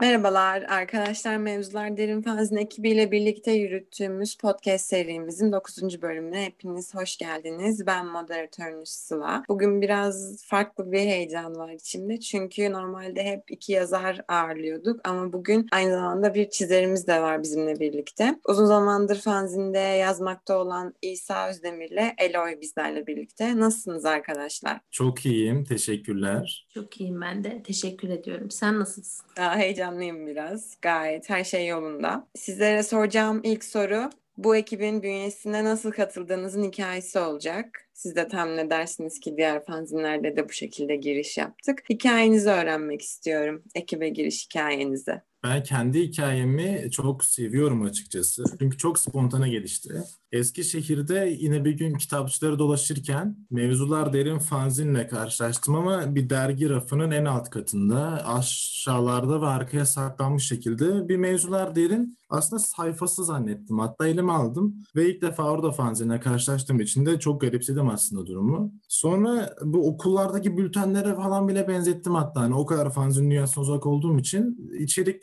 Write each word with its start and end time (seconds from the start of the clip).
Merhabalar 0.00 0.62
arkadaşlar 0.62 1.36
Mevzular 1.36 1.96
Derin 1.96 2.22
Fanzin 2.22 2.56
ekibiyle 2.56 3.12
birlikte 3.12 3.52
yürüttüğümüz 3.52 4.34
podcast 4.34 4.86
serimizin 4.86 5.52
9. 5.52 6.02
bölümüne 6.02 6.44
hepiniz 6.44 6.94
hoş 6.94 7.16
geldiniz. 7.16 7.86
Ben 7.86 8.06
moderatörünüz 8.06 8.88
Sıla. 8.88 9.42
Bugün 9.48 9.82
biraz 9.82 10.44
farklı 10.44 10.92
bir 10.92 10.98
heyecan 10.98 11.56
var 11.56 11.72
içimde 11.72 12.20
çünkü 12.20 12.72
normalde 12.72 13.24
hep 13.24 13.50
iki 13.50 13.72
yazar 13.72 14.20
ağırlıyorduk 14.28 15.08
ama 15.08 15.32
bugün 15.32 15.68
aynı 15.72 15.90
zamanda 15.90 16.34
bir 16.34 16.50
çizerimiz 16.50 17.06
de 17.06 17.22
var 17.22 17.42
bizimle 17.42 17.80
birlikte. 17.80 18.38
Uzun 18.48 18.66
zamandır 18.66 19.20
fanzinde 19.20 19.78
yazmakta 19.78 20.58
olan 20.58 20.94
İsa 21.02 21.48
Özdemir 21.48 21.90
ile 21.90 22.14
Eloy 22.18 22.60
bizlerle 22.60 23.06
birlikte. 23.06 23.60
Nasılsınız 23.60 24.04
arkadaşlar? 24.04 24.80
Çok 24.90 25.26
iyiyim, 25.26 25.64
teşekkürler. 25.64 26.66
Çok 26.74 27.00
iyiyim 27.00 27.20
ben 27.20 27.44
de. 27.44 27.62
Teşekkür 27.62 28.08
ediyorum. 28.08 28.50
Sen 28.50 28.80
nasılsın? 28.80 29.26
Daha 29.36 29.58
heyecanlıyım 29.90 30.26
biraz. 30.26 30.76
Gayet 30.82 31.30
her 31.30 31.44
şey 31.44 31.66
yolunda. 31.66 32.28
Sizlere 32.34 32.82
soracağım 32.82 33.40
ilk 33.44 33.64
soru 33.64 34.10
bu 34.36 34.56
ekibin 34.56 35.02
bünyesine 35.02 35.64
nasıl 35.64 35.92
katıldığınızın 35.92 36.64
hikayesi 36.64 37.18
olacak. 37.18 37.88
Siz 37.94 38.16
de 38.16 38.28
tahmin 38.28 38.58
edersiniz 38.58 39.20
ki 39.20 39.36
diğer 39.36 39.64
fanzinlerde 39.64 40.36
de 40.36 40.48
bu 40.48 40.52
şekilde 40.52 40.96
giriş 40.96 41.38
yaptık. 41.38 41.82
Hikayenizi 41.90 42.50
öğrenmek 42.50 43.02
istiyorum. 43.02 43.64
Ekibe 43.74 44.08
giriş 44.08 44.44
hikayenizi. 44.46 45.22
Ben 45.44 45.62
kendi 45.62 46.02
hikayemi 46.02 46.90
çok 46.90 47.24
seviyorum 47.24 47.82
açıkçası. 47.82 48.44
Çünkü 48.58 48.78
çok 48.78 48.98
spontane 48.98 49.50
gelişti. 49.50 50.02
Eskişehir'de 50.32 51.36
yine 51.40 51.64
bir 51.64 51.72
gün 51.72 51.94
kitapçıları 51.94 52.58
dolaşırken 52.58 53.36
Mevzular 53.50 54.12
Derin 54.12 54.38
fanzinle 54.38 55.06
karşılaştım 55.06 55.74
ama 55.74 56.14
bir 56.14 56.30
dergi 56.30 56.70
rafının 56.70 57.10
en 57.10 57.24
alt 57.24 57.50
katında 57.50 58.26
aşağılarda 58.26 59.42
ve 59.42 59.46
arkaya 59.46 59.86
saklanmış 59.86 60.46
şekilde 60.46 61.08
bir 61.08 61.16
Mevzular 61.16 61.76
Derin 61.76 62.18
aslında 62.28 62.60
sayfası 62.60 63.24
zannettim. 63.24 63.78
Hatta 63.78 64.06
elime 64.06 64.32
aldım 64.32 64.74
ve 64.96 65.10
ilk 65.10 65.22
defa 65.22 65.42
orada 65.50 65.70
fanzinle 65.70 66.20
karşılaştığım 66.20 66.80
için 66.80 67.06
de 67.06 67.18
çok 67.18 67.40
garipsedim 67.40 67.88
aslında 67.88 68.26
durumu. 68.26 68.72
Sonra 68.88 69.54
bu 69.62 69.88
okullardaki 69.88 70.56
bültenlere 70.56 71.14
falan 71.14 71.48
bile 71.48 71.68
benzettim 71.68 72.14
hatta. 72.14 72.40
Hani 72.40 72.54
o 72.54 72.66
kadar 72.66 72.92
fanzin 72.92 73.30
dünyasına 73.30 73.62
uzak 73.62 73.86
olduğum 73.86 74.18
için 74.18 74.70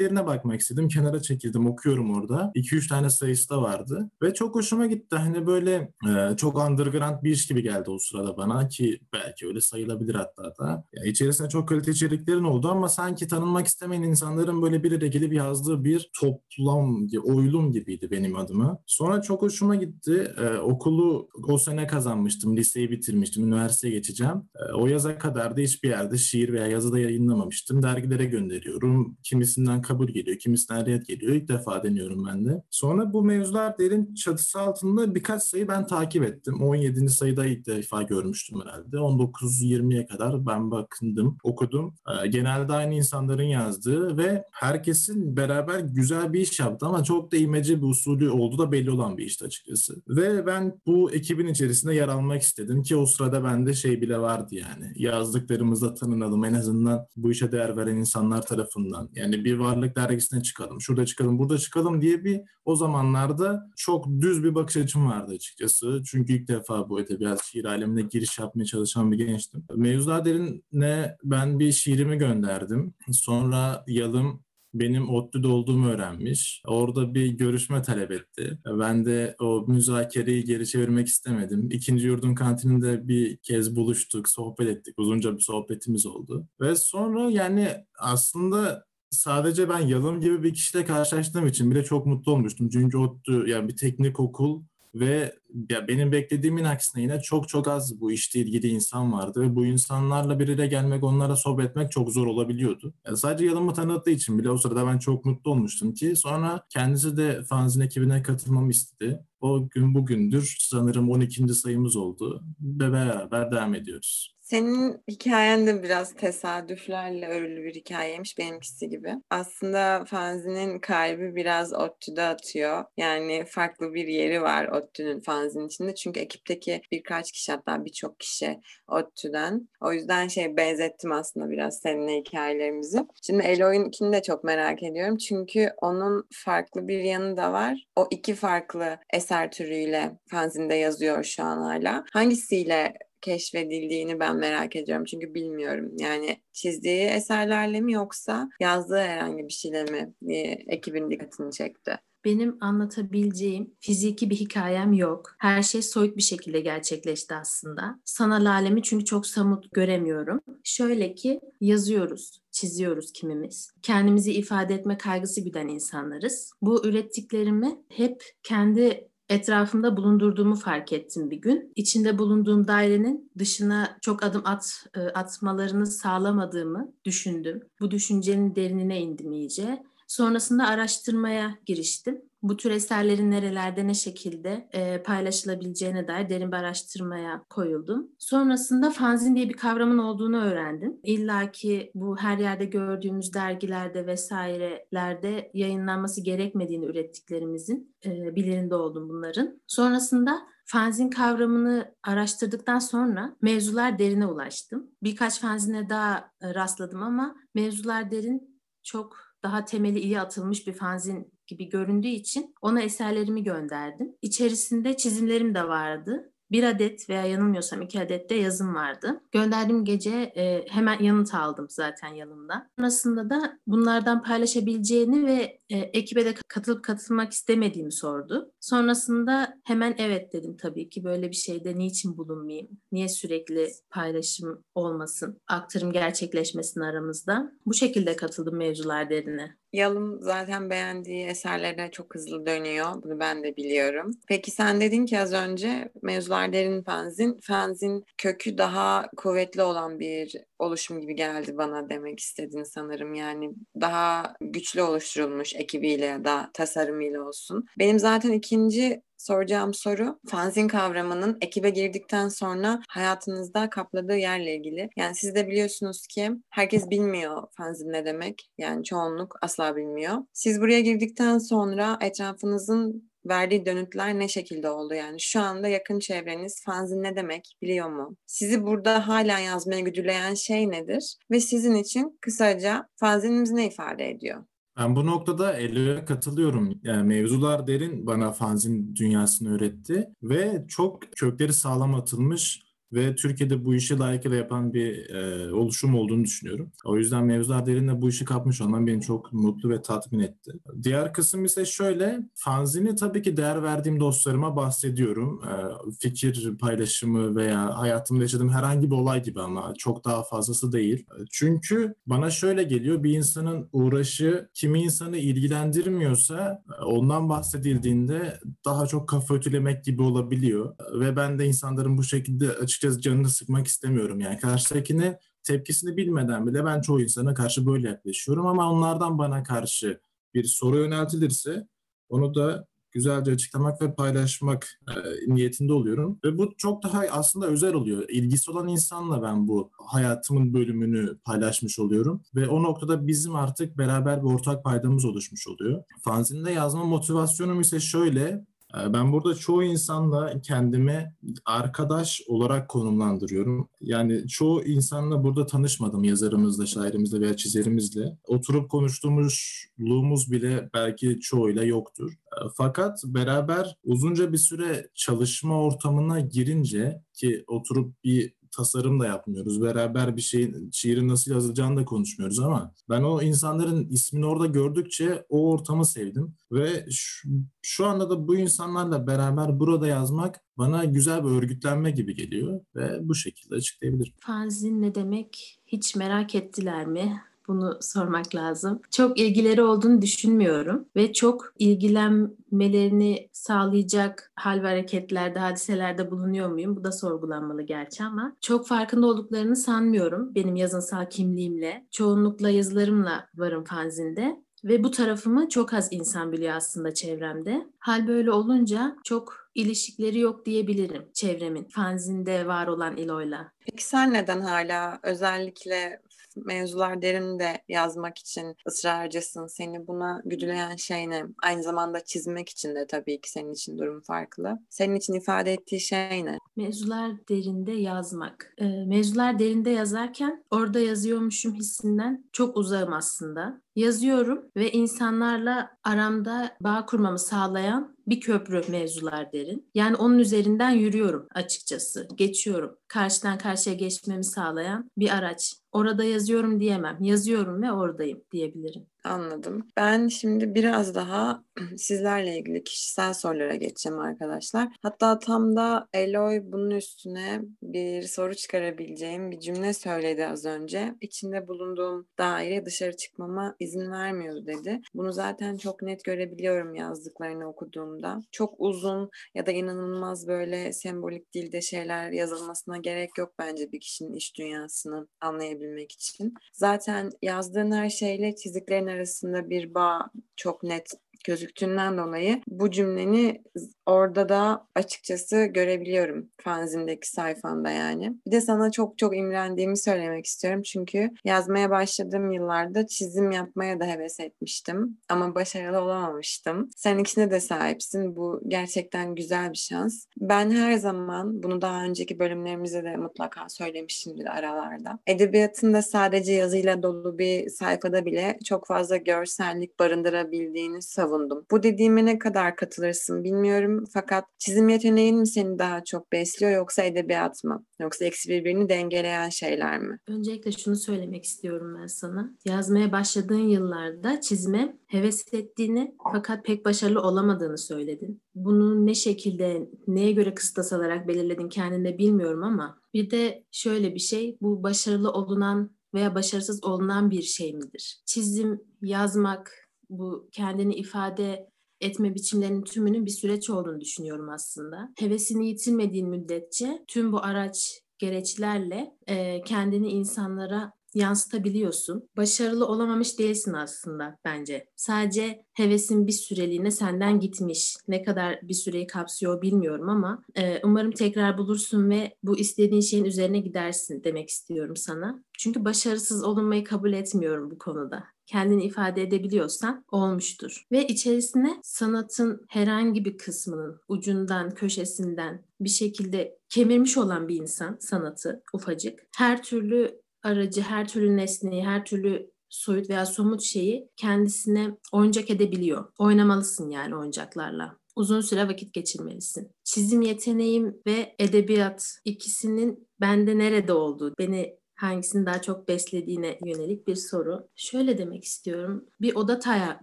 içeriklerine 0.08 0.28
bakmak 0.28 0.60
istedim. 0.60 0.88
Kenara 0.88 1.22
çekildim 1.22 1.68
okuyorum 1.68 2.18
orada. 2.18 2.52
2-3 2.56 2.90
tane 2.90 3.10
sayısı 3.10 3.50
da 3.50 3.62
vardı. 3.62 4.10
Ve 4.22 4.34
çok 4.34 4.56
hoşuma 4.56 4.86
gitti. 4.86 5.16
Hani 5.16 5.48
böyle 5.48 5.92
e, 6.10 6.38
çok 6.38 6.58
underground 6.58 7.24
bir 7.24 7.32
iş 7.32 7.48
gibi 7.48 7.64
geldi 7.64 7.90
o 7.90 7.98
sırada 7.98 8.38
bana 8.38 8.68
ki 8.68 9.00
belki 9.14 9.48
öyle 9.48 9.62
sayılabilir 9.62 10.16
hatta 10.16 10.44
da. 10.44 10.84
Yani 10.94 11.10
içerisinde 11.10 11.50
çok 11.50 11.70
kalite 11.70 11.92
içeriklerin 11.92 12.44
oldu 12.44 12.70
ama 12.70 12.90
sanki 12.90 13.28
tanınmak 13.28 13.68
istemeyen 13.68 14.04
insanların 14.04 14.62
böyle 14.62 14.84
bir 14.84 14.92
araya 14.92 15.08
gelip 15.08 15.34
yazdığı 15.34 15.84
bir 15.84 16.10
toplam, 16.20 17.08
oylum 17.24 17.72
gibiydi 17.72 18.08
benim 18.12 18.36
adıma. 18.36 18.80
Sonra 18.86 19.22
çok 19.22 19.42
hoşuma 19.42 19.76
gitti. 19.76 20.34
E, 20.38 20.58
okulu 20.58 21.30
o 21.48 21.58
sene 21.58 21.88
kazanmıştım. 21.88 22.58
Liseyi 22.58 22.92
bitirmiştim. 22.92 23.48
Üniversiteye 23.48 23.94
geçeceğim. 23.94 24.44
E, 24.56 24.74
o 24.74 24.88
yaza 24.88 25.18
kadar 25.18 25.58
da 25.58 25.62
hiçbir 25.62 25.90
yerde 25.90 26.18
şiir 26.18 26.54
veya 26.54 26.68
yazıda 26.68 27.00
yayınlamamıştım. 27.00 27.84
Dergilere 27.84 28.26
gönderiyorum. 28.26 29.18
Kimisinden 29.24 29.82
kabul 29.82 29.97
geliyor, 30.06 30.38
kimisinden 30.38 30.86
red 30.86 31.06
geliyor. 31.06 31.34
İlk 31.34 31.48
defa 31.48 31.84
deniyorum 31.84 32.26
ben 32.28 32.46
de. 32.46 32.64
Sonra 32.70 33.14
bu 33.14 33.24
mevzular 33.24 33.78
derin 33.78 34.14
çatısı 34.14 34.60
altında 34.60 35.16
birkaç 35.16 35.44
sayı 35.44 35.68
ben 35.68 35.88
takip 35.88 36.24
ettim. 36.24 36.62
17. 36.62 37.10
sayıda 37.10 37.46
ilk 37.46 37.68
defa 37.68 38.04
görmüştüm 38.04 38.62
herhalde. 38.62 38.98
19-20'ye 38.98 40.06
kadar 40.06 40.46
ben 40.46 40.72
bakındım, 40.72 41.38
okudum. 41.44 41.96
E, 42.24 42.28
genelde 42.28 42.74
aynı 42.74 42.94
insanların 42.94 43.44
yazdığı 43.44 44.18
ve 44.18 44.44
herkesin 44.52 45.38
beraber 45.38 45.80
güzel 45.80 46.34
bir 46.34 46.40
iş 46.40 46.60
yaptı 46.60 46.86
ama 46.86 47.04
çok 47.04 47.32
da 47.32 47.38
imece 47.38 47.78
bir 47.78 47.88
usulü 47.88 48.30
oldu 48.30 48.58
da 48.58 48.72
belli 48.72 48.92
olan 48.92 49.18
bir 49.18 49.26
işti 49.26 49.46
açıkçası. 49.46 50.02
Ve 50.08 50.46
ben 50.46 50.80
bu 50.86 51.12
ekibin 51.12 51.48
içerisinde 51.48 51.96
yer 51.96 52.08
almak 52.08 52.42
istedim 52.42 52.84
ki 52.84 52.96
o 52.96 53.06
sırada 53.06 53.44
bende 53.44 53.74
şey 53.74 54.02
bile 54.02 54.20
vardı 54.20 54.56
yani. 54.56 54.92
Yazdıklarımızda 54.96 55.94
tanınalım 55.94 56.46
en 56.46 56.54
azından 56.54 57.08
bu 57.16 57.32
işe 57.32 57.52
değer 57.52 57.78
veren 57.78 57.98
insanlar 57.98 58.42
tarafından. 58.42 59.10
Yani 59.16 59.46
bir 59.46 59.58
varlık 59.58 59.87
dergisine 59.96 60.42
çıkalım, 60.44 60.82
şurada 60.82 61.06
çıkalım, 61.06 61.40
burada 61.40 61.58
çıkalım 61.58 62.02
diye 62.02 62.24
bir 62.24 62.42
o 62.66 62.76
zamanlarda 62.76 63.72
çok 63.76 64.08
düz 64.22 64.44
bir 64.44 64.56
bakış 64.56 64.78
açım 64.78 65.10
vardı 65.10 65.32
açıkçası. 65.34 66.02
Çünkü 66.06 66.34
ilk 66.34 66.48
defa 66.48 66.90
bu 66.90 67.00
edebiyat 67.02 67.44
şiir 67.44 67.66
alemine 67.66 68.02
giriş 68.02 68.40
yapmaya 68.40 68.66
çalışan 68.66 69.12
bir 69.12 69.18
gençtim. 69.18 69.66
Mevzular 69.76 70.26
Derin'e 70.26 71.18
ben 71.24 71.60
bir 71.60 71.72
şiirimi 71.72 72.18
gönderdim. 72.18 72.94
Sonra 73.12 73.84
Yalım 73.88 74.44
benim 74.74 75.10
ODTÜ'de 75.10 75.48
olduğumu 75.48 75.90
öğrenmiş. 75.90 76.62
Orada 76.68 77.14
bir 77.14 77.28
görüşme 77.28 77.82
talep 77.82 78.12
etti. 78.12 78.58
Ben 78.66 79.06
de 79.06 79.36
o 79.40 79.66
müzakereyi 79.68 80.44
geri 80.44 80.68
çevirmek 80.68 81.08
istemedim. 81.08 81.70
İkinci 81.72 82.08
yurdun 82.08 82.36
kantininde 82.36 83.08
bir 83.08 83.38
kez 83.38 83.76
buluştuk, 83.76 84.30
sohbet 84.30 84.68
ettik. 84.68 85.00
Uzunca 85.00 85.36
bir 85.36 85.42
sohbetimiz 85.42 86.06
oldu. 86.06 86.48
Ve 86.62 86.76
sonra 86.76 87.32
yani 87.32 87.70
aslında 88.00 88.86
sadece 89.10 89.70
ben 89.70 89.80
Yalım 89.80 90.22
gibi 90.22 90.44
bir 90.44 90.54
kişiyle 90.54 90.86
karşılaştığım 90.86 91.48
için 91.48 91.72
bile 91.72 91.84
çok 91.84 92.06
mutlu 92.06 92.32
olmuştum. 92.32 92.70
Çünkü 92.70 92.98
ODTÜ 92.98 93.46
yani 93.48 93.68
bir 93.68 93.76
teknik 93.78 94.20
okul 94.20 94.64
ve 94.96 95.36
ya 95.70 95.88
benim 95.88 96.12
beklediğimin 96.12 96.64
aksine 96.64 97.02
yine 97.02 97.22
çok 97.22 97.50
çok 97.50 97.68
az 97.68 98.02
bu 98.02 98.12
işle 98.12 98.40
ilgili 98.40 98.68
insan 98.68 99.14
vardı 99.14 99.42
ve 99.42 99.56
bu 99.56 99.66
insanlarla 99.66 100.40
bir 100.40 100.50
araya 100.50 100.68
gelmek, 100.68 101.04
onlara 101.04 101.36
sohbet 101.36 101.70
etmek 101.70 101.92
çok 101.92 102.12
zor 102.12 102.28
olabiliyordu. 102.28 102.94
Yani 103.08 103.18
sadece 103.18 103.46
Yalım'ı 103.46 103.74
tanıttığı 103.74 104.12
için 104.12 104.40
bile 104.40 104.50
o 104.50 104.58
sırada 104.58 104.88
ben 104.88 105.00
çok 105.00 105.26
mutlu 105.26 105.52
olmuştum 105.52 105.94
ki 105.94 106.16
sonra 106.16 106.66
kendisi 106.70 107.18
de 107.18 107.44
fanzin 107.50 107.82
ekibine 107.82 108.24
katılmamı 108.24 108.72
istedi. 108.72 109.20
O 109.42 109.70
gün 109.70 109.94
bugündür 109.96 110.56
sanırım 110.60 111.10
12. 111.10 111.48
sayımız 111.54 111.96
oldu 111.96 112.44
ve 112.62 112.92
beraber 112.92 113.52
devam 113.52 113.76
ediyoruz. 113.76 114.37
Senin 114.50 115.04
hikayen 115.08 115.68
de 115.68 115.84
biraz 115.84 116.14
tesadüflerle 116.14 117.28
örülü 117.28 117.64
bir 117.64 117.76
hikayeymiş 117.76 118.38
benimkisi 118.38 118.90
gibi. 118.90 119.14
Aslında 119.30 120.06
fanzinin 120.06 120.80
kalbi 120.80 121.36
biraz 121.36 121.74
ODTÜ'de 121.74 122.22
atıyor. 122.22 122.84
Yani 122.98 123.46
farklı 123.48 123.94
bir 123.94 124.08
yeri 124.08 124.42
var 124.42 124.68
ODTÜ'nün 124.68 125.20
fanzin 125.20 125.68
içinde. 125.68 125.96
Çünkü 125.96 126.20
ekipteki 126.20 126.82
birkaç 126.92 127.32
kişi 127.32 127.52
hatta 127.52 127.86
birçok 127.86 128.20
kişi 128.20 128.60
ODTÜ'den. 128.88 129.70
O 129.82 129.94
yüzden 129.94 130.28
şey 130.28 130.58
benzettim 130.58 131.12
aslında 131.12 131.50
biraz 131.50 131.80
seninle 131.84 132.18
hikayelerimizi. 132.18 133.00
Şimdi 133.24 133.44
Eloy'unkini 133.44 134.14
de 134.14 134.22
çok 134.22 134.44
merak 134.44 134.84
ediyorum. 134.84 135.18
Çünkü 135.18 135.70
onun 135.82 136.28
farklı 136.46 136.88
bir 136.88 137.00
yanı 137.00 137.38
da 137.38 137.54
var. 137.54 137.86
O 137.96 138.08
iki 138.12 138.36
farklı 138.36 138.98
eser 139.14 139.52
türüyle 139.52 140.12
fanzinde 140.32 140.76
yazıyor 140.76 141.24
şu 141.24 141.44
an 141.44 141.58
hala. 141.58 142.04
Hangisiyle 142.14 142.94
keşfedildiğini 143.22 144.20
ben 144.20 144.38
merak 144.38 144.76
ediyorum. 144.76 145.06
Çünkü 145.06 145.34
bilmiyorum. 145.34 145.92
Yani 145.98 146.42
çizdiği 146.54 147.02
eserlerle 147.02 147.82
mi 147.82 147.94
yoksa 147.94 148.50
yazdığı 148.60 149.00
herhangi 149.00 149.44
bir 149.44 149.54
şeyle 149.54 149.84
mi 149.84 150.14
e, 150.34 150.38
ekibin 150.68 151.10
dikkatini 151.10 151.52
çekti? 151.52 151.98
Benim 152.26 152.58
anlatabileceğim 152.62 153.76
fiziki 153.80 154.30
bir 154.30 154.36
hikayem 154.36 154.94
yok. 154.94 155.36
Her 155.40 155.62
şey 155.62 155.82
soyut 155.82 156.18
bir 156.18 156.22
şekilde 156.22 156.60
gerçekleşti 156.60 157.36
aslında. 157.36 158.00
Sanal 158.06 158.46
alemi 158.46 158.84
çünkü 158.84 159.06
çok 159.06 159.28
samut 159.28 159.72
göremiyorum. 159.72 160.42
Şöyle 160.64 161.16
ki 161.16 161.40
yazıyoruz, 161.62 162.42
çiziyoruz 162.52 163.12
kimimiz. 163.14 163.72
Kendimizi 163.82 164.34
ifade 164.34 164.74
etme 164.74 164.98
kaygısı 164.98 165.42
güden 165.42 165.68
insanlarız. 165.68 166.52
Bu 166.62 166.88
ürettiklerimi 166.88 167.78
hep 167.90 168.24
kendi 168.44 169.10
etrafımda 169.30 169.98
bulundurduğumu 169.98 170.56
fark 170.56 170.94
ettim 170.94 171.32
bir 171.32 171.42
gün. 171.42 171.74
İçinde 171.76 172.18
bulunduğum 172.18 172.68
dairenin 172.68 173.32
dışına 173.38 173.98
çok 174.02 174.24
adım 174.24 174.42
at 174.46 174.86
e, 174.96 175.00
atmalarını 175.00 175.86
sağlamadığımı 175.86 176.94
düşündüm. 177.06 177.64
Bu 177.80 177.92
düşüncenin 177.92 178.56
derinine 178.56 179.02
indim 179.02 179.32
iyice. 179.32 179.84
Sonrasında 180.08 180.68
araştırmaya 180.68 181.58
giriştim. 181.66 182.22
Bu 182.42 182.58
tür 182.58 182.72
eserlerin 182.72 183.32
nerelerde 183.32 183.88
ne 183.88 183.94
şekilde 183.94 184.70
e, 184.72 185.04
paylaşılabileceğine 185.04 186.08
dair 186.08 186.30
derin 186.30 186.52
bir 186.52 186.58
araştırmaya 186.58 187.44
koyuldum. 187.50 188.12
Sonrasında 188.20 188.92
fanzin 188.92 189.36
diye 189.36 189.50
bir 189.50 189.54
kavramın 189.54 189.98
olduğunu 189.98 190.42
öğrendim. 190.42 191.00
İlla 191.04 191.52
ki 191.52 191.92
bu 191.96 192.18
her 192.18 192.38
yerde 192.38 192.66
gördüğümüz 192.66 193.34
dergilerde 193.34 194.08
vesairelerde 194.08 195.52
yayınlanması 195.54 196.22
gerekmediğini 196.22 196.86
ürettiklerimizin 196.86 197.96
e, 198.06 198.36
bilirinde 198.36 198.76
oldum 198.76 199.10
bunların. 199.10 199.62
Sonrasında 199.68 200.48
fanzin 200.66 201.10
kavramını 201.10 201.96
araştırdıktan 202.04 202.80
sonra 202.80 203.36
mevzular 203.42 204.00
derine 204.00 204.26
ulaştım. 204.26 204.88
Birkaç 205.04 205.42
fanzine 205.42 205.90
daha 205.90 206.32
rastladım 206.44 207.04
ama 207.04 207.36
mevzular 207.56 208.12
derin 208.12 208.62
çok 208.84 209.27
daha 209.44 209.66
temeli 209.66 210.00
iyi 210.00 210.20
atılmış 210.20 210.68
bir 210.68 210.74
fanzin 210.74 211.34
gibi 211.48 211.70
göründüğü 211.70 212.08
için 212.08 212.56
ona 212.62 212.82
eserlerimi 212.82 213.44
gönderdim. 213.44 214.16
İçerisinde 214.22 214.98
çizimlerim 214.98 215.56
de 215.56 215.68
vardı. 215.68 216.34
Bir 216.52 216.64
adet 216.64 217.10
veya 217.10 217.26
yanılmıyorsam 217.26 217.82
iki 217.82 218.02
adet 218.02 218.30
de 218.30 218.36
yazım 218.36 218.76
vardı. 218.76 219.22
Gönderdiğim 219.32 219.86
gece 219.86 220.12
e, 220.12 220.66
hemen 220.70 221.00
yanıt 221.00 221.34
aldım 221.34 221.68
zaten 221.70 222.14
yanımda. 222.14 222.70
Sonrasında 222.78 223.30
da 223.30 223.60
bunlardan 223.68 224.24
paylaşabileceğini 224.24 225.26
ve 225.26 225.60
e, 225.70 225.78
ekibe 225.78 226.26
de 226.26 226.34
katılıp 226.48 226.84
katılmak 226.84 227.32
istemediğimi 227.32 227.92
sordu. 227.92 228.52
Sonrasında 228.60 229.60
hemen 229.64 229.96
evet 229.98 230.34
dedim 230.34 230.58
tabii 230.58 230.90
ki 230.90 231.04
böyle 231.04 231.30
bir 231.30 231.36
şeyde 231.36 231.78
niçin 231.78 232.18
bulunmayayım? 232.18 232.68
Niye 232.92 233.10
sürekli 233.10 233.68
paylaşım 233.90 234.64
olmasın? 234.76 235.42
Aktarım 235.48 235.92
gerçekleşmesin 235.92 236.82
aramızda. 236.82 237.52
Bu 237.66 237.74
şekilde 237.74 238.16
katıldım 238.16 238.58
mevzular 238.58 239.10
derine. 239.10 239.58
Yalım 239.74 240.22
zaten 240.22 240.70
beğendiği 240.70 241.26
eserlerine 241.26 241.92
çok 241.92 242.16
hızlı 242.16 242.46
dönüyor. 242.46 243.04
Bunu 243.04 243.20
ben 243.20 243.44
de 243.44 243.56
biliyorum. 243.58 244.12
Peki 244.28 244.52
sen 244.52 244.82
dedin 244.82 245.06
ki 245.06 245.20
az 245.20 245.34
önce 245.34 245.92
mevzular 246.02 246.54
derin 246.54 246.84
fanzin. 246.84 247.40
Fanzin 247.44 248.04
kökü 248.18 248.58
daha 248.58 249.10
kuvvetli 249.18 249.62
olan 249.64 250.00
bir 250.00 250.36
oluşum 250.60 251.02
gibi 251.02 251.16
geldi 251.16 251.58
bana 251.58 251.90
demek 251.90 252.20
istedin 252.20 252.64
sanırım. 252.64 253.14
Yani 253.14 253.50
daha 253.82 254.36
güçlü 254.42 254.82
oluşturulmuş 254.82 255.56
ekibiyle 255.56 256.06
ya 256.06 256.26
da 256.26 256.50
tasarımıyla 256.54 257.22
olsun. 257.28 257.66
Benim 257.80 258.00
zaten 258.00 258.32
ikinci 258.32 259.02
soracağım 259.18 259.74
soru 259.74 260.20
fanzin 260.28 260.68
kavramının 260.68 261.38
ekibe 261.42 261.70
girdikten 261.70 262.30
sonra 262.30 262.80
hayatınızda 262.90 263.70
kapladığı 263.70 264.18
yerle 264.18 264.56
ilgili. 264.56 264.90
Yani 264.98 265.16
siz 265.16 265.36
de 265.36 265.48
biliyorsunuz 265.48 266.08
ki 266.08 266.32
herkes 266.50 266.90
bilmiyor 266.90 267.44
fanzin 267.58 267.92
ne 267.92 268.06
demek. 268.06 268.50
Yani 268.58 268.84
çoğunluk 268.84 269.36
asla 269.42 269.76
bilmiyor. 269.76 270.18
Siz 270.34 270.62
buraya 270.62 270.82
girdikten 270.82 271.38
sonra 271.38 271.98
etrafınızın 272.02 273.10
verdiği 273.30 273.66
dönütler 273.66 274.20
ne 274.20 274.28
şekilde 274.28 274.70
oldu 274.70 274.94
yani? 274.94 275.20
Şu 275.20 275.42
anda 275.42 275.68
yakın 275.68 276.00
çevreniz 276.00 276.64
fanzin 276.66 277.04
ne 277.04 277.16
demek 277.16 277.58
biliyor 277.62 277.90
mu? 277.90 278.18
Sizi 278.26 278.64
burada 278.66 279.08
hala 279.08 279.40
yazmaya 279.40 279.80
güdüleyen 279.80 280.34
şey 280.34 280.70
nedir? 280.72 281.16
Ve 281.32 281.40
sizin 281.40 281.76
için 281.76 282.18
kısaca 282.22 282.88
fanzinimiz 282.96 283.52
ne 283.52 283.68
ifade 283.68 284.10
ediyor? 284.10 284.44
Ben 284.78 284.96
bu 284.96 285.06
noktada 285.06 285.54
Elo'ya 285.54 286.06
katılıyorum. 286.06 286.80
Yani 286.84 287.04
mevzular 287.08 287.68
derin 287.68 288.08
bana 288.08 288.32
fanzin 288.32 288.96
dünyasını 288.96 289.56
öğretti 289.56 290.10
ve 290.24 290.66
çok 290.68 291.02
kökleri 291.16 291.54
sağlam 291.54 291.96
atılmış 291.96 292.67
ve 292.94 293.16
Türkiye'de 293.16 293.66
bu 293.66 293.76
işi 293.76 294.00
layıkıyla 294.00 294.38
yapan 294.38 294.74
bir 294.74 295.10
e, 295.10 295.54
oluşum 295.54 295.96
olduğunu 295.96 296.24
düşünüyorum. 296.24 296.72
O 296.86 296.98
yüzden 296.98 297.26
mevzular 297.26 297.66
derinle 297.66 298.02
bu 298.02 298.10
işi 298.10 298.26
kapmış 298.26 298.62
olmam 298.62 298.88
beni 298.88 299.02
çok 299.02 299.34
mutlu 299.34 299.70
ve 299.70 299.82
tatmin 299.82 300.20
etti. 300.20 300.52
Diğer 300.84 301.14
kısım 301.14 301.46
ise 301.46 301.66
şöyle, 301.66 302.20
fanzini 302.36 302.96
tabii 302.96 303.22
ki 303.22 303.38
değer 303.38 303.64
verdiğim 303.64 304.00
dostlarıma 304.00 304.56
bahsediyorum. 304.56 305.42
E, 305.44 305.54
fikir 306.00 306.58
paylaşımı 306.58 307.36
veya 307.36 307.78
hayatımda 307.78 308.22
yaşadığım 308.22 308.50
herhangi 308.50 308.92
bir 308.92 308.96
olay 308.96 309.24
gibi 309.24 309.42
ama 309.42 309.74
çok 309.78 310.06
daha 310.06 310.24
fazlası 310.24 310.72
değil. 310.72 311.06
Çünkü 311.32 311.96
bana 312.08 312.30
şöyle 312.30 312.64
geliyor, 312.64 313.04
bir 313.04 313.18
insanın 313.18 313.70
uğraşı 313.72 314.50
kimi 314.54 314.84
insanı 314.84 315.18
ilgilendirmiyorsa 315.18 316.64
ondan 316.86 317.30
bahsedildiğinde 317.30 318.40
daha 318.66 318.88
çok 318.88 319.10
kafa 319.10 319.36
ötülemek 319.36 319.84
gibi 319.84 320.02
olabiliyor. 320.02 320.76
Ve 320.94 321.16
ben 321.16 321.40
de 321.40 321.46
insanların 321.46 321.98
bu 321.98 322.04
şekilde 322.04 322.50
açık 322.50 322.77
açıkçası 322.78 323.02
canını 323.02 323.30
sıkmak 323.30 323.68
istemiyorum. 323.68 324.20
Yani 324.20 324.38
karşıdakine 324.38 325.20
tepkisini 325.44 325.98
bilmeden 325.98 326.48
bile 326.48 326.66
ben 326.66 326.82
çoğu 326.82 327.02
insana 327.02 327.34
karşı 327.34 327.66
böyle 327.66 327.88
yaklaşıyorum 327.88 328.48
ama 328.48 328.72
onlardan 328.72 329.18
bana 329.18 329.44
karşı 329.44 330.00
bir 330.34 330.44
soru 330.44 330.78
yöneltilirse 330.78 331.68
onu 332.10 332.36
da 332.36 332.68
güzelce 332.92 333.32
açıklamak 333.32 333.82
ve 333.82 333.96
paylaşmak 333.96 334.80
e, 334.90 334.94
niyetinde 335.34 335.74
oluyorum. 335.74 336.20
Ve 336.24 336.38
bu 336.38 336.54
çok 336.58 336.84
daha 336.84 337.00
aslında 337.12 337.48
özel 337.48 337.74
oluyor. 337.74 338.06
İlgisi 338.10 338.52
olan 338.52 338.68
insanla 338.68 339.22
ben 339.22 339.48
bu 339.48 339.72
hayatımın 339.74 340.54
bölümünü 340.54 341.18
paylaşmış 341.18 341.80
oluyorum. 341.80 342.22
Ve 342.36 342.48
o 342.48 342.64
noktada 342.64 343.08
bizim 343.08 343.36
artık 343.36 343.78
beraber 343.78 344.24
bir 344.24 344.28
ortak 344.28 344.64
paydamız 344.64 345.06
oluşmuş 345.06 345.48
oluyor. 345.48 345.84
Fanzinde 346.02 346.52
yazma 346.52 346.84
motivasyonum 346.84 347.62
ise 347.62 347.80
şöyle. 347.80 348.46
Ee, 348.76 348.94
ben 348.94 349.12
burada 349.12 349.36
çoğu 349.36 349.64
insanla 349.64 350.42
kendimi 350.42 351.14
arkadaş 351.46 352.22
olarak 352.28 352.70
konumlandırıyorum. 352.70 353.70
Yani 353.82 354.28
çoğu 354.28 354.64
insanla 354.64 355.24
burada 355.24 355.46
tanışmadım 355.46 356.04
yazarımızla, 356.04 356.66
şairimizle 356.66 357.22
veya 357.22 357.38
çizerimizle. 357.38 358.18
Oturup 358.28 358.72
konuştuğumuzluğumuz 358.72 360.32
bile 360.32 360.70
belki 360.74 361.20
çoğuyla 361.20 361.64
yoktur. 361.64 362.14
Ee, 362.14 362.46
fakat 362.56 363.00
beraber 363.06 363.78
uzunca 363.84 364.34
bir 364.34 364.38
süre 364.38 364.90
çalışma 364.96 365.62
ortamına 365.62 366.20
girince 366.20 367.02
ki 367.14 367.44
oturup 367.48 368.04
bir 368.04 368.34
tasarım 368.58 369.00
da 369.00 369.06
yapmıyoruz. 369.06 369.62
Beraber 369.62 370.18
bir 370.18 370.22
şeyin 370.22 370.70
şiirin 370.74 371.08
nasıl 371.08 371.32
yazılacağını 371.32 371.80
da 371.80 371.86
konuşmuyoruz 371.86 372.40
ama 372.40 372.74
ben 372.90 373.04
o 373.04 373.22
insanların 373.22 373.90
ismini 373.90 374.26
orada 374.26 374.46
gördükçe 374.46 375.26
o 375.30 375.52
ortamı 375.52 375.86
sevdim 375.86 376.36
ve 376.52 376.86
şu, 376.92 377.30
şu 377.62 377.86
anda 377.86 378.10
da 378.10 378.28
bu 378.28 378.36
insanlarla 378.36 379.08
beraber 379.08 379.60
burada 379.60 379.88
yazmak 379.88 380.42
bana 380.58 380.86
güzel 380.86 381.24
bir 381.24 381.30
örgütlenme 381.30 381.92
gibi 381.92 382.16
geliyor 382.16 382.62
ve 382.76 383.00
bu 383.02 383.16
şekilde 383.16 383.56
açıklayabilirim. 383.56 384.14
Fanzin 384.20 384.82
ne 384.82 384.96
demek 384.96 385.60
hiç 385.68 385.96
merak 385.96 386.36
ettiler 386.36 386.88
mi? 386.88 387.22
Bunu 387.48 387.78
sormak 387.82 388.36
lazım. 388.36 388.82
Çok 388.92 389.20
ilgileri 389.20 389.64
olduğunu 389.64 390.02
düşünmüyorum 390.02 390.86
ve 390.96 391.14
çok 391.14 391.54
ilgilenmelerini 391.60 393.30
sağlayacak 393.34 394.32
hal 394.36 394.64
ve 394.64 394.68
hareketlerde, 394.68 395.40
hadiselerde 395.40 396.12
bulunuyor 396.12 396.50
muyum? 396.50 396.76
Bu 396.76 396.84
da 396.84 396.92
sorgulanmalı 396.92 397.62
gerçi 397.62 398.04
ama 398.04 398.36
çok 398.42 398.68
farkında 398.68 399.08
olduklarını 399.08 399.56
sanmıyorum 399.56 400.36
benim 400.36 400.56
yazınsal 400.56 401.10
kimliğimle. 401.10 401.88
Çoğunlukla 401.92 402.50
yazılarımla 402.50 403.28
varım 403.36 403.64
fanzinde 403.64 404.48
ve 404.64 404.84
bu 404.84 404.92
tarafımı 404.92 405.50
çok 405.50 405.74
az 405.74 405.88
insan 405.92 406.32
biliyor 406.32 406.54
aslında 406.54 406.94
çevremde. 406.94 407.68
Hal 407.80 408.08
böyle 408.08 408.32
olunca 408.32 408.96
çok 409.04 409.50
ilişkileri 409.56 410.20
yok 410.20 410.46
diyebilirim 410.46 411.06
çevremin 411.14 411.64
fanzinde 411.64 412.48
var 412.48 412.68
olan 412.68 412.98
İlo'yla. 412.98 413.52
Peki 413.60 413.86
sen 413.86 414.14
neden 414.14 414.42
hala 414.42 415.00
özellikle 415.04 416.02
mevzular 416.46 417.02
derinde 417.02 417.64
yazmak 417.70 418.18
için 418.18 418.56
ısrarcısın. 418.68 419.48
Seni 419.48 419.88
buna 419.88 420.22
güdüleyen 420.26 420.76
şey 420.76 421.10
ne? 421.10 421.24
Aynı 421.44 421.64
zamanda 421.64 422.04
çizmek 422.04 422.50
için 422.50 422.76
de 422.76 422.88
tabii 422.88 423.22
ki 423.22 423.32
senin 423.32 423.54
için 423.54 423.78
durum 423.78 424.02
farklı. 424.02 424.60
Senin 424.70 424.96
için 424.96 425.14
ifade 425.14 425.54
ettiği 425.54 425.80
şey 425.80 426.26
ne? 426.26 426.38
Mevzular 426.56 427.12
derinde 427.30 427.72
yazmak. 427.72 428.54
E, 428.58 428.66
mevzular 428.68 429.40
derinde 429.40 429.70
yazarken 429.70 430.44
orada 430.52 430.80
yazıyormuşum 430.80 431.56
hissinden 431.56 432.26
çok 432.34 432.58
uzağım 432.58 432.94
aslında. 432.94 433.62
Yazıyorum 433.78 434.46
ve 434.56 434.72
insanlarla 434.72 435.78
aramda 435.84 436.58
bağ 436.62 436.86
kurmamı 436.86 437.20
sağlayan 437.20 437.98
bir 438.08 438.20
köprü 438.22 438.62
mevzular 438.70 439.32
derin. 439.32 439.70
Yani 439.76 439.96
onun 439.96 440.20
üzerinden 440.20 440.70
yürüyorum 440.72 441.28
açıkçası. 441.36 442.08
Geçiyorum. 442.16 442.78
Karşıdan 442.88 443.38
karşıya 443.38 443.76
geçmemi 443.76 444.24
sağlayan 444.24 444.92
bir 444.98 445.10
araç. 445.18 445.56
Orada 445.72 446.04
yazıyorum 446.04 446.60
diyemem. 446.60 446.98
Yazıyorum 447.00 447.62
ve 447.62 447.72
oradayım 447.72 448.22
diyebilirim. 448.32 448.86
Anladım. 449.08 449.68
Ben 449.78 450.08
şimdi 450.08 450.56
biraz 450.56 450.96
daha 450.96 451.44
sizlerle 451.78 452.38
ilgili 452.38 452.64
kişisel 452.64 453.14
sorulara 453.14 453.56
geçeceğim 453.56 454.00
arkadaşlar. 454.00 454.68
Hatta 454.82 455.20
tam 455.20 455.56
da 455.56 455.88
Eloy 455.94 456.42
bunun 456.44 456.72
üstüne 456.72 457.42
bir 457.62 458.02
soru 458.02 458.36
çıkarabileceğim 458.36 459.32
bir 459.32 459.40
cümle 459.40 459.74
söyledi 459.74 460.28
az 460.28 460.46
önce. 460.46 460.96
İçinde 461.02 461.48
bulunduğum 461.48 462.08
daire 462.18 462.66
dışarı 462.66 462.98
çıkmama 462.98 463.56
izin 463.60 463.92
vermiyor 463.92 464.46
dedi. 464.46 464.82
Bunu 464.94 465.14
zaten 465.14 465.58
çok 465.58 465.82
net 465.82 466.04
görebiliyorum 466.04 466.76
yazdıklarını 466.76 467.50
okuduğumda. 467.50 468.22
Çok 468.32 468.56
uzun 468.58 469.10
ya 469.36 469.46
da 469.46 469.52
inanılmaz 469.52 470.28
böyle 470.28 470.74
sembolik 470.74 471.34
dilde 471.34 471.62
şeyler 471.62 472.12
yazılmasına 472.12 472.78
gerek 472.78 473.18
yok 473.18 473.34
bence 473.40 473.72
bir 473.72 473.80
kişinin 473.80 474.14
iş 474.14 474.38
dünyasını 474.38 475.08
anlayabilmek 475.22 475.92
için. 475.92 476.34
Zaten 476.54 477.10
yazdığın 477.22 477.72
her 477.72 477.90
şeyle 477.90 478.36
çizdiklerin 478.36 478.97
arasında 478.98 479.50
bir 479.50 479.74
bağ 479.74 480.10
çok 480.36 480.64
net 480.64 480.94
gözüktüğünden 481.28 481.98
dolayı 481.98 482.42
bu 482.48 482.72
cümleni 482.72 483.44
orada 483.86 484.30
da 484.30 484.68
açıkçası 484.76 485.46
görebiliyorum 485.46 486.30
fanzindeki 486.38 487.10
sayfanda 487.10 487.70
yani. 487.70 488.14
Bir 488.28 488.32
de 488.32 488.42
sana 488.42 488.72
çok 488.72 488.98
çok 488.98 489.18
imrendiğimi 489.18 489.78
söylemek 489.78 490.26
istiyorum. 490.26 490.62
Çünkü 490.62 491.10
yazmaya 491.26 491.70
başladığım 491.70 492.32
yıllarda 492.32 492.88
çizim 492.88 493.32
yapmaya 493.32 493.80
da 493.80 493.86
heves 493.86 494.20
etmiştim. 494.20 494.98
Ama 495.10 495.36
başarılı 495.36 495.82
olamamıştım. 495.82 496.70
Sen 496.76 496.98
ikisine 496.98 497.32
de 497.32 497.40
sahipsin. 497.40 498.16
Bu 498.16 498.42
gerçekten 498.48 499.16
güzel 499.16 499.52
bir 499.52 499.58
şans. 499.58 500.06
Ben 500.18 500.52
her 500.52 500.74
zaman 500.74 501.44
bunu 501.44 501.62
daha 501.62 501.84
önceki 501.84 502.20
bölümlerimizde 502.20 502.84
de 502.84 502.96
mutlaka 502.96 503.50
söylemişimdir 503.50 504.26
aralarda. 504.26 505.00
Edebiyatında 505.08 505.82
sadece 505.82 506.34
yazıyla 506.34 506.84
dolu 506.84 507.20
bir 507.20 507.50
sayfada 507.50 508.06
bile 508.06 508.38
çok 508.46 508.68
fazla 508.68 508.77
görsellik 508.98 509.80
barındırabildiğini 509.80 510.82
savundum. 510.82 511.46
Bu 511.52 511.64
dediğime 511.64 512.06
ne 512.06 512.20
kadar 512.20 512.56
katılırsın 512.56 513.24
bilmiyorum 513.24 513.84
fakat 513.94 514.26
çizim 514.40 514.70
yeteneğin 514.70 515.20
mi 515.20 515.28
seni 515.28 515.60
daha 515.60 515.84
çok 515.84 516.12
besliyor 516.12 516.52
yoksa 516.52 516.84
edebiyat 516.84 517.44
mı? 517.44 517.66
Yoksa 517.82 518.06
eksi 518.06 518.30
birbirini 518.30 518.70
dengeleyen 518.70 519.30
şeyler 519.30 519.80
mi? 519.80 520.00
Öncelikle 520.08 520.52
şunu 520.52 520.76
söylemek 520.76 521.26
istiyorum 521.26 521.78
ben 521.82 521.88
sana. 521.88 522.34
Yazmaya 522.46 522.92
başladığın 522.92 523.48
yıllarda 523.48 524.22
çizime 524.22 524.78
heves 524.88 525.34
ettiğini 525.34 525.96
fakat 526.14 526.46
pek 526.46 526.66
başarılı 526.66 527.02
olamadığını 527.02 527.58
söyledin. 527.58 528.22
Bunu 528.36 528.86
ne 528.86 528.94
şekilde, 528.94 529.70
neye 529.88 530.12
göre 530.12 530.34
kıstas 530.34 530.74
alarak 530.74 531.08
belirledin 531.08 531.50
kendinde 531.50 531.98
bilmiyorum 531.98 532.44
ama 532.44 532.80
bir 532.94 533.12
de 533.12 533.44
şöyle 533.52 533.96
bir 533.96 534.00
şey, 534.00 534.38
bu 534.42 534.64
başarılı 534.64 535.12
olunan 535.12 535.77
veya 535.94 536.16
başarısız 536.16 536.64
olunan 536.64 537.12
bir 537.12 537.22
şey 537.22 537.54
midir? 537.54 538.02
Çizim, 538.06 538.62
yazmak, 538.82 539.52
bu 539.90 540.30
kendini 540.32 540.76
ifade 540.76 541.50
etme 541.82 542.16
biçimlerinin 542.16 542.64
tümünün 542.64 543.06
bir 543.06 543.12
süreç 543.12 543.50
olduğunu 543.50 543.82
düşünüyorum 543.82 544.30
aslında. 544.30 544.94
Hevesini 545.00 545.48
yitirmediğin 545.48 546.10
müddetçe 546.10 546.84
tüm 546.88 547.12
bu 547.12 547.24
araç 547.24 547.82
gereçlerle 547.98 548.96
e, 549.08 549.42
kendini 549.42 549.88
insanlara 549.88 550.77
yansıtabiliyorsun. 550.94 552.10
Başarılı 552.18 552.68
olamamış 552.68 553.20
değilsin 553.20 553.54
aslında 553.54 554.18
bence. 554.26 554.68
Sadece 554.76 555.46
hevesin 555.54 556.08
bir 556.08 556.12
süreliğine 556.12 556.72
senden 556.72 557.20
gitmiş. 557.20 557.76
Ne 557.88 558.04
kadar 558.04 558.40
bir 558.44 558.54
süreyi 558.54 558.88
kapsıyor 558.88 559.42
bilmiyorum 559.42 559.90
ama 559.90 560.24
e, 560.36 560.62
umarım 560.64 560.92
tekrar 560.92 561.38
bulursun 561.38 561.90
ve 561.90 562.16
bu 562.24 562.38
istediğin 562.38 562.82
şeyin 562.82 563.06
üzerine 563.06 563.40
gidersin 563.40 564.04
demek 564.04 564.30
istiyorum 564.30 564.76
sana. 564.76 565.24
Çünkü 565.38 565.66
başarısız 565.66 566.24
olunmayı 566.24 566.64
kabul 566.64 566.94
etmiyorum 566.94 567.52
bu 567.52 567.58
konuda 567.58 568.04
kendini 568.28 568.64
ifade 568.64 569.02
edebiliyorsan 569.02 569.86
olmuştur. 569.92 570.66
Ve 570.72 570.88
içerisine 570.88 571.60
sanatın 571.64 572.46
herhangi 572.50 573.06
bir 573.06 573.18
kısmının 573.18 573.82
ucundan, 573.88 574.52
köşesinden 574.52 575.44
bir 575.62 575.70
şekilde 575.70 576.38
kemirmiş 576.50 576.98
olan 576.98 577.28
bir 577.28 577.36
insan 577.36 577.78
sanatı 577.80 578.44
ufacık. 578.54 579.00
Her 579.18 579.44
türlü 579.44 580.02
aracı, 580.28 580.62
her 580.62 580.88
türlü 580.88 581.18
nesneyi, 581.18 581.66
her 581.66 581.86
türlü 581.86 582.32
soyut 582.50 582.90
veya 582.90 583.06
somut 583.06 583.42
şeyi 583.42 583.90
kendisine 583.96 584.78
oyuncak 584.92 585.30
edebiliyor. 585.30 585.86
Oynamalısın 585.98 586.70
yani 586.70 586.96
oyuncaklarla. 586.96 587.78
Uzun 587.96 588.22
süre 588.22 588.48
vakit 588.48 588.74
geçirmelisin. 588.74 589.52
Çizim 589.64 590.02
yeteneğim 590.02 590.78
ve 590.88 591.16
edebiyat 591.20 592.00
ikisinin 592.06 592.88
bende 593.02 593.38
nerede 593.38 593.74
olduğu, 593.74 594.14
beni 594.20 594.58
hangisini 594.76 595.26
daha 595.26 595.42
çok 595.42 595.68
beslediğine 595.68 596.38
yönelik 596.46 596.88
bir 596.88 596.96
soru. 596.96 597.48
Şöyle 597.56 597.98
demek 597.98 598.24
istiyorum. 598.24 598.86
Bir 599.02 599.16
oda 599.16 599.40
tay- 599.40 599.80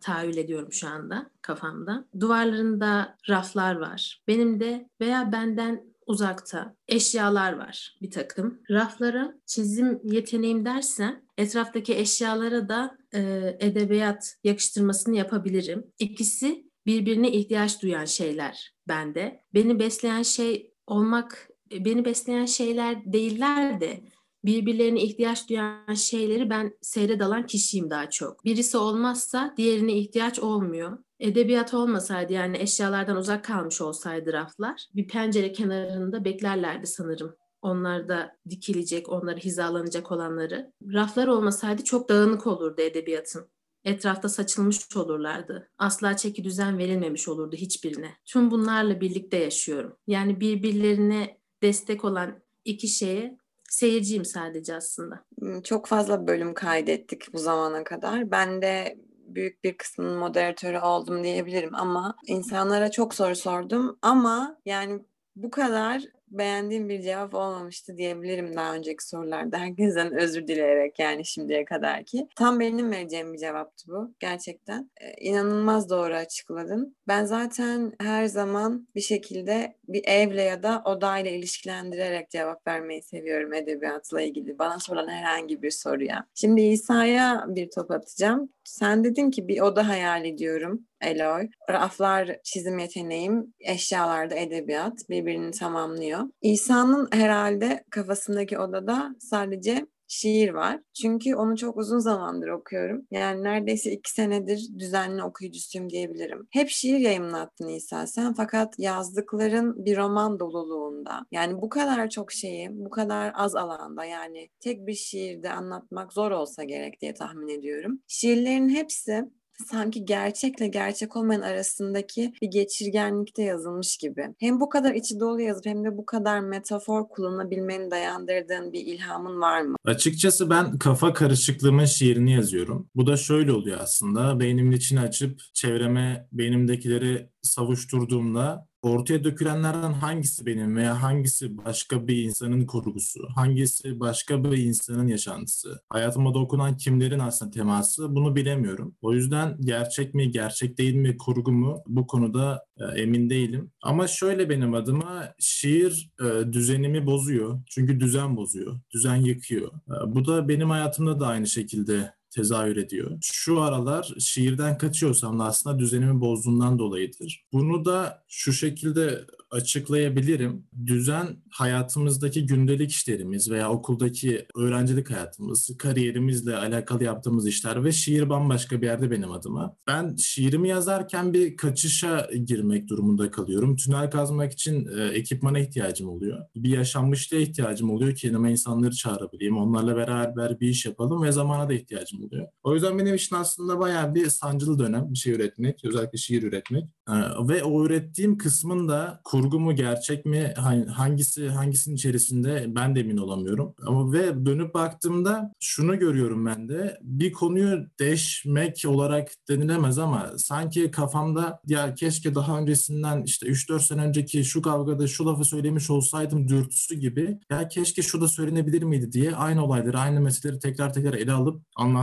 tahayyül 0.00 0.36
ediyorum 0.36 0.72
şu 0.72 0.88
anda 0.88 1.30
kafamda. 1.42 2.04
Duvarlarında 2.20 3.16
raflar 3.28 3.76
var. 3.76 4.22
Benim 4.28 4.60
de 4.60 4.88
veya 5.00 5.32
benden 5.32 5.91
uzakta 6.06 6.76
eşyalar 6.88 7.52
var 7.52 7.96
bir 8.02 8.10
takım. 8.10 8.60
Raflara 8.70 9.34
çizim 9.46 10.00
yeteneğim 10.04 10.64
dersen 10.64 11.24
etraftaki 11.38 11.96
eşyalara 11.98 12.68
da 12.68 12.98
e, 13.14 13.20
edebiyat 13.60 14.36
yakıştırmasını 14.44 15.16
yapabilirim. 15.16 15.84
İkisi 15.98 16.66
birbirine 16.86 17.32
ihtiyaç 17.32 17.82
duyan 17.82 18.04
şeyler 18.04 18.74
bende. 18.88 19.44
Beni 19.54 19.78
besleyen 19.78 20.22
şey 20.22 20.72
olmak, 20.86 21.48
beni 21.70 22.04
besleyen 22.04 22.46
şeyler 22.46 23.12
değiller 23.12 23.80
de 23.80 24.12
birbirlerine 24.44 25.02
ihtiyaç 25.02 25.48
duyan 25.48 25.94
şeyleri 25.94 26.50
ben 26.50 26.72
seyre 26.80 27.20
dalan 27.20 27.46
kişiyim 27.46 27.90
daha 27.90 28.10
çok. 28.10 28.44
Birisi 28.44 28.76
olmazsa 28.76 29.54
diğerine 29.56 29.92
ihtiyaç 29.92 30.38
olmuyor. 30.38 30.98
Edebiyat 31.22 31.74
olmasaydı 31.74 32.32
yani 32.32 32.58
eşyalardan 32.58 33.16
uzak 33.16 33.44
kalmış 33.44 33.80
olsaydı 33.80 34.32
raflar 34.32 34.86
bir 34.94 35.08
pencere 35.08 35.52
kenarında 35.52 36.24
beklerlerdi 36.24 36.86
sanırım. 36.86 37.36
Onlar 37.62 38.08
da 38.08 38.36
dikilecek, 38.50 39.08
onları 39.08 39.38
hizalanacak 39.38 40.12
olanları. 40.12 40.72
Raflar 40.92 41.26
olmasaydı 41.26 41.84
çok 41.84 42.08
dağınık 42.08 42.46
olurdu 42.46 42.82
edebiyatın. 42.82 43.46
Etrafta 43.84 44.28
saçılmış 44.28 44.96
olurlardı. 44.96 45.70
Asla 45.78 46.16
çeki 46.16 46.44
düzen 46.44 46.78
verilmemiş 46.78 47.28
olurdu 47.28 47.56
hiçbirine. 47.56 48.10
Tüm 48.24 48.50
bunlarla 48.50 49.00
birlikte 49.00 49.36
yaşıyorum. 49.36 49.96
Yani 50.06 50.40
birbirlerine 50.40 51.38
destek 51.62 52.04
olan 52.04 52.42
iki 52.64 52.88
şeye 52.88 53.38
seyirciyim 53.70 54.24
sadece 54.24 54.74
aslında. 54.74 55.24
Çok 55.64 55.86
fazla 55.86 56.26
bölüm 56.26 56.54
kaydettik 56.54 57.32
bu 57.32 57.38
zamana 57.38 57.84
kadar. 57.84 58.30
Ben 58.30 58.62
de 58.62 58.98
büyük 59.34 59.64
bir 59.64 59.76
kısmının 59.76 60.18
moderatörü 60.18 60.78
oldum 60.78 61.24
diyebilirim 61.24 61.74
ama 61.74 62.16
insanlara 62.26 62.90
çok 62.90 63.14
soru 63.14 63.36
sordum 63.36 63.98
ama 64.02 64.56
yani 64.66 65.00
bu 65.36 65.50
kadar 65.50 66.02
beğendiğim 66.32 66.88
bir 66.88 67.02
cevap 67.02 67.34
olmamıştı 67.34 67.96
diyebilirim 67.96 68.56
daha 68.56 68.74
önceki 68.74 69.08
sorularda. 69.08 69.58
Herkesten 69.58 70.12
özür 70.12 70.46
dileyerek 70.46 70.98
yani 70.98 71.24
şimdiye 71.24 71.64
kadar 71.64 72.04
ki. 72.04 72.28
Tam 72.36 72.60
benim 72.60 72.92
vereceğim 72.92 73.32
bir 73.32 73.38
cevaptı 73.38 73.84
bu 73.88 74.14
gerçekten. 74.20 74.90
Ee, 75.00 75.12
inanılmaz 75.20 75.90
doğru 75.90 76.14
açıkladın. 76.14 76.96
Ben 77.08 77.24
zaten 77.24 77.92
her 78.00 78.26
zaman 78.26 78.88
bir 78.94 79.00
şekilde 79.00 79.76
bir 79.88 80.02
evle 80.04 80.42
ya 80.42 80.62
da 80.62 80.82
odayla 80.84 81.30
ilişkilendirerek 81.30 82.30
cevap 82.30 82.66
vermeyi 82.66 83.02
seviyorum 83.02 83.52
edebiyatla 83.52 84.22
ilgili. 84.22 84.58
Bana 84.58 84.78
sorulan 84.78 85.08
herhangi 85.08 85.62
bir 85.62 85.70
soruya. 85.70 86.26
Şimdi 86.34 86.60
İsa'ya 86.60 87.44
bir 87.48 87.70
top 87.70 87.90
atacağım. 87.90 88.48
Sen 88.64 89.04
dedin 89.04 89.30
ki 89.30 89.48
bir 89.48 89.60
oda 89.60 89.88
hayal 89.88 90.24
ediyorum 90.24 90.80
Eloy. 91.00 91.48
Raflar 91.70 92.36
çizim 92.44 92.78
yeteneğim, 92.78 93.54
eşyalarda 93.60 94.34
edebiyat 94.34 94.98
birbirini 95.10 95.50
tamamlıyor. 95.50 96.20
İsa'nın 96.42 97.08
herhalde 97.12 97.84
kafasındaki 97.90 98.58
odada 98.58 99.14
sadece 99.18 99.86
şiir 100.12 100.50
var. 100.50 100.80
Çünkü 101.02 101.34
onu 101.34 101.56
çok 101.56 101.76
uzun 101.76 101.98
zamandır 101.98 102.48
okuyorum. 102.48 103.06
Yani 103.10 103.42
neredeyse 103.42 103.92
iki 103.92 104.10
senedir 104.10 104.68
düzenli 104.78 105.22
okuyucusuyum 105.22 105.90
diyebilirim. 105.90 106.48
Hep 106.50 106.68
şiir 106.68 106.98
yayınlattın 106.98 107.68
İsa 107.68 108.06
sen 108.06 108.34
fakat 108.34 108.74
yazdıkların 108.78 109.84
bir 109.84 109.96
roman 109.96 110.40
doluluğunda. 110.40 111.26
Yani 111.30 111.62
bu 111.62 111.68
kadar 111.68 112.10
çok 112.10 112.32
şeyi 112.32 112.68
bu 112.72 112.90
kadar 112.90 113.32
az 113.34 113.56
alanda 113.56 114.04
yani 114.04 114.48
tek 114.60 114.86
bir 114.86 114.94
şiirde 114.94 115.50
anlatmak 115.50 116.12
zor 116.12 116.30
olsa 116.30 116.64
gerek 116.64 117.00
diye 117.00 117.14
tahmin 117.14 117.48
ediyorum. 117.48 118.00
Şiirlerin 118.06 118.68
hepsi 118.68 119.24
sanki 119.62 120.04
gerçekle 120.04 120.68
gerçek 120.68 121.16
olmayan 121.16 121.40
arasındaki 121.40 122.32
bir 122.42 122.50
geçirgenlikte 122.50 123.42
yazılmış 123.42 123.96
gibi. 123.96 124.34
Hem 124.38 124.60
bu 124.60 124.68
kadar 124.68 124.94
içi 124.94 125.20
dolu 125.20 125.40
yazıp 125.40 125.66
hem 125.66 125.84
de 125.84 125.96
bu 125.96 126.06
kadar 126.06 126.40
metafor 126.40 127.08
kullanabilmenin 127.08 127.90
dayandırdığın 127.90 128.72
bir 128.72 128.86
ilhamın 128.86 129.40
var 129.40 129.62
mı? 129.62 129.76
Açıkçası 129.84 130.50
ben 130.50 130.78
kafa 130.78 131.12
karışıklığımın 131.12 131.84
şiirini 131.84 132.32
yazıyorum. 132.32 132.88
Bu 132.94 133.06
da 133.06 133.16
şöyle 133.16 133.52
oluyor 133.52 133.78
aslında. 133.80 134.40
Beynimin 134.40 134.76
içini 134.76 135.00
açıp 135.00 135.40
çevreme 135.54 136.28
beynimdekileri 136.32 137.31
savuşturduğumda 137.42 138.66
ortaya 138.82 139.24
dökülenlerden 139.24 139.92
hangisi 139.92 140.46
benim 140.46 140.76
veya 140.76 141.02
hangisi 141.02 141.56
başka 141.56 142.08
bir 142.08 142.22
insanın 142.22 142.66
kurgusu, 142.66 143.28
hangisi 143.34 144.00
başka 144.00 144.44
bir 144.44 144.58
insanın 144.58 145.06
yaşantısı, 145.06 145.80
hayatıma 145.88 146.34
dokunan 146.34 146.76
kimlerin 146.76 147.18
aslında 147.18 147.50
teması 147.50 148.14
bunu 148.14 148.36
bilemiyorum. 148.36 148.94
O 149.02 149.12
yüzden 149.12 149.56
gerçek 149.60 150.14
mi, 150.14 150.30
gerçek 150.30 150.78
değil 150.78 150.94
mi, 150.94 151.16
kurgu 151.16 151.52
mu 151.52 151.82
bu 151.86 152.06
konuda 152.06 152.64
e, 152.78 152.84
emin 153.00 153.30
değilim. 153.30 153.70
Ama 153.82 154.06
şöyle 154.06 154.50
benim 154.50 154.74
adıma 154.74 155.34
şiir 155.38 156.10
e, 156.20 156.52
düzenimi 156.52 157.06
bozuyor. 157.06 157.60
Çünkü 157.66 158.00
düzen 158.00 158.36
bozuyor, 158.36 158.80
düzen 158.94 159.16
yıkıyor. 159.16 159.72
E, 159.72 160.14
bu 160.14 160.26
da 160.26 160.48
benim 160.48 160.70
hayatımda 160.70 161.20
da 161.20 161.26
aynı 161.26 161.46
şekilde 161.46 162.12
tezahür 162.34 162.76
ediyor. 162.76 163.18
Şu 163.22 163.60
aralar 163.60 164.14
şiirden 164.18 164.78
kaçıyorsam 164.78 165.38
da 165.38 165.44
aslında 165.44 165.78
düzenimi 165.78 166.20
bozduğundan 166.20 166.78
dolayıdır. 166.78 167.44
Bunu 167.52 167.84
da 167.84 168.24
şu 168.28 168.52
şekilde 168.52 169.26
açıklayabilirim. 169.52 170.66
Düzen 170.86 171.26
hayatımızdaki 171.50 172.46
gündelik 172.46 172.90
işlerimiz 172.90 173.50
veya 173.50 173.70
okuldaki 173.70 174.46
öğrencilik 174.56 175.10
hayatımız, 175.10 175.70
kariyerimizle 175.78 176.56
alakalı 176.56 177.04
yaptığımız 177.04 177.46
işler 177.46 177.84
ve 177.84 177.92
şiir 177.92 178.28
bambaşka 178.28 178.82
bir 178.82 178.86
yerde 178.86 179.10
benim 179.10 179.32
adıma. 179.32 179.76
Ben 179.86 180.16
şiirimi 180.16 180.68
yazarken 180.68 181.32
bir 181.34 181.56
kaçışa 181.56 182.30
girmek 182.46 182.88
durumunda 182.88 183.30
kalıyorum. 183.30 183.76
Tünel 183.76 184.10
kazmak 184.10 184.52
için 184.52 184.88
e, 184.98 185.04
ekipmana 185.04 185.58
ihtiyacım 185.58 186.08
oluyor. 186.08 186.38
Bir 186.56 186.70
yaşanmışlığa 186.70 187.40
ihtiyacım 187.40 187.90
oluyor 187.90 188.14
ki 188.14 188.26
yanıma 188.26 188.50
insanları 188.50 188.92
çağırabileyim. 188.94 189.56
Onlarla 189.56 189.96
beraber 189.96 190.60
bir 190.60 190.68
iş 190.68 190.86
yapalım 190.86 191.22
ve 191.22 191.32
zamana 191.32 191.68
da 191.68 191.72
ihtiyacım 191.72 192.21
oluyor. 192.22 192.46
O 192.62 192.74
yüzden 192.74 192.98
benim 192.98 193.14
için 193.14 193.36
aslında 193.36 193.78
bayağı 193.80 194.14
bir 194.14 194.26
sancılı 194.26 194.78
dönem 194.78 195.12
bir 195.12 195.18
şey 195.18 195.32
üretmek, 195.32 195.84
özellikle 195.84 196.18
şiir 196.18 196.42
üretmek. 196.42 196.84
E, 197.08 197.14
ve 197.48 197.62
o 197.64 197.86
ürettiğim 197.86 198.38
kısmın 198.38 198.88
da 198.88 199.20
kur 199.24 199.42
kurgu 199.42 199.60
mu 199.60 199.76
gerçek 199.76 200.26
mi 200.26 200.54
hangisi 200.92 201.48
hangisinin 201.48 201.94
içerisinde 201.94 202.64
ben 202.68 202.96
de 202.96 203.00
emin 203.00 203.16
olamıyorum. 203.16 203.74
Ama 203.86 204.12
ve 204.12 204.46
dönüp 204.46 204.74
baktığımda 204.74 205.52
şunu 205.60 205.98
görüyorum 205.98 206.46
ben 206.46 206.68
de 206.68 206.98
bir 207.02 207.32
konuyu 207.32 207.86
deşmek 207.98 208.84
olarak 208.86 209.28
denilemez 209.48 209.98
ama 209.98 210.32
sanki 210.36 210.90
kafamda 210.90 211.60
ya 211.66 211.94
keşke 211.94 212.34
daha 212.34 212.58
öncesinden 212.58 213.22
işte 213.22 213.46
3-4 213.46 213.80
sene 213.80 214.02
önceki 214.02 214.44
şu 214.44 214.62
kavgada 214.62 215.06
şu 215.06 215.26
lafı 215.26 215.44
söylemiş 215.44 215.90
olsaydım 215.90 216.48
dürtüsü 216.48 216.94
gibi 216.94 217.38
ya 217.50 217.68
keşke 217.68 218.02
şu 218.02 218.20
da 218.20 218.28
söylenebilir 218.28 218.82
miydi 218.82 219.12
diye 219.12 219.36
aynı 219.36 219.64
olayları 219.64 219.98
aynı 219.98 220.20
meseleleri 220.20 220.60
tekrar 220.60 220.92
tekrar 220.92 221.14
ele 221.14 221.32
alıp 221.32 221.62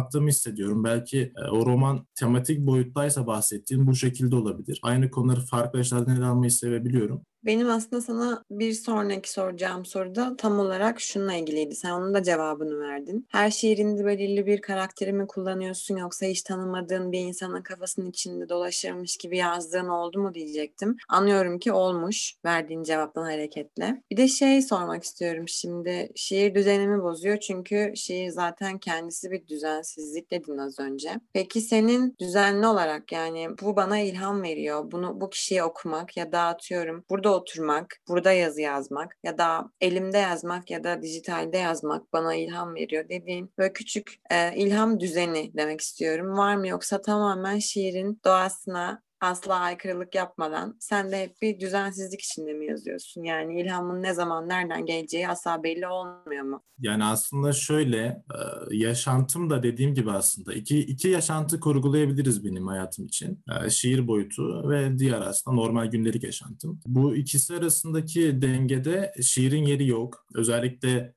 anlattığımı 0.09 0.29
hissediyorum. 0.29 0.83
Belki 0.83 1.33
e, 1.37 1.49
o 1.49 1.65
roman 1.65 2.07
tematik 2.15 2.59
boyuttaysa 2.59 3.27
bahsettiğim 3.27 3.87
bu 3.87 3.95
şekilde 3.95 4.35
olabilir. 4.35 4.79
Aynı 4.83 5.11
konuları 5.11 5.41
farklı 5.41 5.79
açılardan 5.79 6.17
ele 6.17 6.25
almayı 6.25 6.51
sevebiliyorum. 6.51 7.25
Benim 7.45 7.69
aslında 7.69 8.01
sana 8.01 8.43
bir 8.51 8.73
sonraki 8.73 9.31
soracağım 9.31 9.85
soruda 9.85 10.35
tam 10.37 10.59
olarak 10.59 10.99
şununla 11.01 11.33
ilgiliydi. 11.33 11.75
Sen 11.75 11.91
onun 11.91 12.13
da 12.13 12.23
cevabını 12.23 12.79
verdin. 12.79 13.27
Her 13.31 13.51
şiirinde 13.51 14.05
belirli 14.05 14.45
bir 14.45 14.61
karakteri 14.61 15.13
mi 15.13 15.27
kullanıyorsun 15.27 15.97
yoksa 15.97 16.25
hiç 16.25 16.41
tanımadığın 16.41 17.11
bir 17.11 17.19
insanın 17.19 17.61
kafasının 17.61 18.09
içinde 18.09 18.49
dolaşırmış 18.49 19.17
gibi 19.17 19.37
yazdığın 19.37 19.87
oldu 19.87 20.19
mu 20.19 20.33
diyecektim. 20.33 20.97
Anlıyorum 21.09 21.59
ki 21.59 21.71
olmuş 21.71 22.33
verdiğin 22.45 22.83
cevaptan 22.83 23.23
hareketle. 23.23 24.03
Bir 24.11 24.17
de 24.17 24.27
şey 24.27 24.61
sormak 24.61 25.03
istiyorum 25.03 25.47
şimdi. 25.47 26.11
Şiir 26.15 26.55
düzenimi 26.55 27.03
bozuyor 27.03 27.37
çünkü 27.37 27.93
şiir 27.95 28.29
zaten 28.29 28.77
kendisi 28.77 29.31
bir 29.31 29.47
düzensizlik 29.47 30.31
dedin 30.31 30.57
az 30.57 30.79
önce. 30.79 31.19
Peki 31.33 31.61
senin 31.61 32.15
düzenli 32.19 32.67
olarak 32.67 33.11
yani 33.11 33.47
bu 33.61 33.75
bana 33.75 33.99
ilham 33.99 34.43
veriyor. 34.43 34.91
Bunu 34.91 35.21
bu 35.21 35.29
kişiye 35.29 35.63
okumak 35.63 36.17
ya 36.17 36.31
da 36.31 36.39
atıyorum 36.41 37.03
burada 37.09 37.28
burada 37.29 37.39
oturmak, 37.39 37.95
burada 38.07 38.31
yazı 38.31 38.61
yazmak 38.61 39.15
ya 39.23 39.37
da 39.37 39.71
elimde 39.81 40.17
yazmak 40.17 40.71
ya 40.71 40.83
da 40.83 41.01
dijitalde 41.01 41.57
yazmak 41.57 42.13
bana 42.13 42.35
ilham 42.35 42.75
veriyor 42.75 43.09
dediğin 43.09 43.53
böyle 43.57 43.73
küçük 43.73 44.15
e, 44.31 44.55
ilham 44.55 44.99
düzeni 44.99 45.51
demek 45.57 45.81
istiyorum. 45.81 46.37
Var 46.37 46.55
mı 46.55 46.67
yoksa 46.67 47.01
tamamen 47.01 47.59
şiirin 47.59 48.21
doğasına 48.25 49.01
asla 49.21 49.55
aykırılık 49.55 50.15
yapmadan 50.15 50.77
sen 50.79 51.11
de 51.11 51.21
hep 51.21 51.41
bir 51.41 51.59
düzensizlik 51.59 52.21
içinde 52.21 52.53
mi 52.53 52.65
yazıyorsun? 52.65 53.23
Yani 53.23 53.61
ilhamın 53.61 54.03
ne 54.03 54.13
zaman 54.13 54.49
nereden 54.49 54.85
geleceği 54.85 55.29
asla 55.29 55.63
belli 55.63 55.87
olmuyor 55.87 56.43
mu? 56.43 56.63
Yani 56.79 57.03
aslında 57.03 57.53
şöyle 57.53 58.23
yaşantım 58.71 59.49
da 59.49 59.63
dediğim 59.63 59.93
gibi 59.93 60.11
aslında 60.11 60.53
iki, 60.53 60.79
iki 60.79 61.07
yaşantı 61.07 61.59
kurgulayabiliriz 61.59 62.45
benim 62.45 62.67
hayatım 62.67 63.05
için. 63.05 63.43
Şiir 63.69 64.07
boyutu 64.07 64.69
ve 64.69 64.99
diğer 64.99 65.21
aslında 65.21 65.55
normal 65.55 65.85
gündelik 65.85 66.23
yaşantım. 66.23 66.79
Bu 66.85 67.15
ikisi 67.15 67.55
arasındaki 67.55 68.41
dengede 68.41 69.13
şiirin 69.21 69.65
yeri 69.65 69.87
yok. 69.87 70.25
Özellikle 70.35 71.13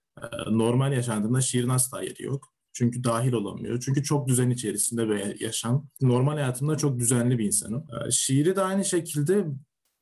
normal 0.51 0.93
yaşantımda 0.93 1.41
şiirin 1.41 1.69
asla 1.69 2.03
yeri 2.03 2.23
yok. 2.23 2.52
Çünkü 2.73 3.05
dahil 3.05 3.33
olamıyor. 3.33 3.81
Çünkü 3.85 4.03
çok 4.03 4.29
düzen 4.29 4.51
içerisinde 4.51 5.09
bir 5.09 5.41
yaşam. 5.41 5.87
Normal 6.01 6.33
hayatımda 6.33 6.77
çok 6.77 6.99
düzenli 6.99 7.39
bir 7.39 7.45
insanım. 7.45 7.85
Ee, 8.07 8.11
şiiri 8.11 8.57
de 8.57 8.63
aynı 8.63 8.85
şekilde 8.85 9.47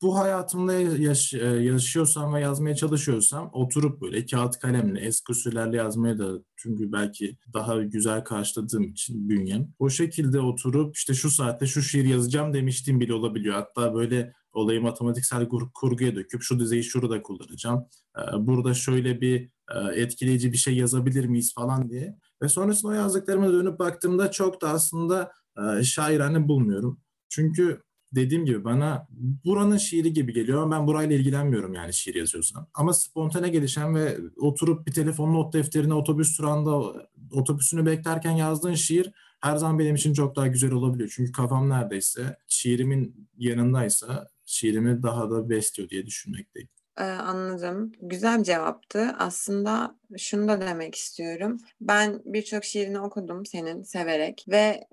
bu 0.02 0.18
hayatımda 0.18 0.74
yaş- 0.74 1.34
e, 1.34 1.46
yaşıyorsam 1.46 2.34
ve 2.34 2.40
yazmaya 2.40 2.74
çalışıyorsam 2.74 3.50
oturup 3.52 4.00
böyle 4.02 4.26
kağıt 4.26 4.58
kalemle 4.58 5.00
eski 5.00 5.32
usullerle 5.32 5.76
yazmaya 5.76 6.18
da 6.18 6.32
çünkü 6.56 6.92
belki 6.92 7.36
daha 7.54 7.82
güzel 7.82 8.24
karşıladığım 8.24 8.82
için 8.82 9.28
bünyem. 9.28 9.68
O 9.78 9.90
şekilde 9.90 10.40
oturup 10.40 10.96
işte 10.96 11.14
şu 11.14 11.30
saatte 11.30 11.66
şu 11.66 11.82
şiir 11.82 12.04
yazacağım 12.04 12.54
demiştim 12.54 13.00
bile 13.00 13.14
olabiliyor. 13.14 13.54
Hatta 13.54 13.94
böyle 13.94 14.32
olayı 14.52 14.80
matematiksel 14.80 15.48
kur- 15.48 15.70
kurguya 15.74 16.14
döküp 16.16 16.42
şu 16.42 16.60
dizeyi 16.60 16.84
şurada 16.84 17.22
kullanacağım. 17.22 17.84
Ee, 18.18 18.46
burada 18.46 18.74
şöyle 18.74 19.20
bir 19.20 19.50
e, 19.74 20.00
etkileyici 20.02 20.52
bir 20.52 20.56
şey 20.58 20.76
yazabilir 20.76 21.24
miyiz 21.24 21.54
falan 21.54 21.90
diye. 21.90 22.16
Ve 22.42 22.48
sonrasında 22.48 22.92
o 22.92 22.94
yazdıklarıma 22.94 23.52
dönüp 23.52 23.78
baktığımda 23.78 24.30
çok 24.30 24.62
da 24.62 24.68
aslında 24.68 25.32
e, 25.78 25.84
şairane 25.84 26.48
bulmuyorum. 26.48 27.00
Çünkü 27.28 27.82
dediğim 28.12 28.44
gibi 28.44 28.64
bana 28.64 29.08
buranın 29.44 29.76
şiiri 29.76 30.12
gibi 30.12 30.32
geliyor. 30.32 30.70
Ben 30.70 30.86
burayla 30.86 31.16
ilgilenmiyorum 31.16 31.74
yani 31.74 31.94
şiir 31.94 32.14
yazıyorsam. 32.14 32.68
Ama 32.74 32.92
spontane 32.92 33.48
gelişen 33.48 33.94
ve 33.94 34.18
oturup 34.36 34.86
bir 34.86 34.92
telefon 34.92 35.34
not 35.34 35.52
defterine 35.54 35.94
otobüs 35.94 36.38
durağında 36.38 36.92
otobüsünü 37.32 37.86
beklerken 37.86 38.32
yazdığın 38.32 38.74
şiir 38.74 39.12
her 39.40 39.56
zaman 39.56 39.78
benim 39.78 39.94
için 39.94 40.12
çok 40.12 40.36
daha 40.36 40.46
güzel 40.46 40.72
olabiliyor. 40.72 41.12
Çünkü 41.14 41.32
kafam 41.32 41.68
neredeyse 41.68 42.36
şiirimin 42.48 43.28
yanındaysa 43.38 44.28
şiirimi 44.44 45.02
daha 45.02 45.30
da 45.30 45.50
besliyor 45.50 45.88
diye 45.88 46.06
düşünmekteyim. 46.06 46.68
Ee, 46.98 47.02
anladım. 47.02 47.92
Güzel 48.02 48.42
cevaptı. 48.42 49.14
Aslında 49.18 49.96
şunu 50.18 50.48
da 50.48 50.60
demek 50.60 50.94
istiyorum. 50.94 51.56
Ben 51.80 52.22
birçok 52.24 52.64
şiirini 52.64 53.00
okudum 53.00 53.46
senin 53.46 53.82
severek 53.82 54.44
ve 54.48 54.84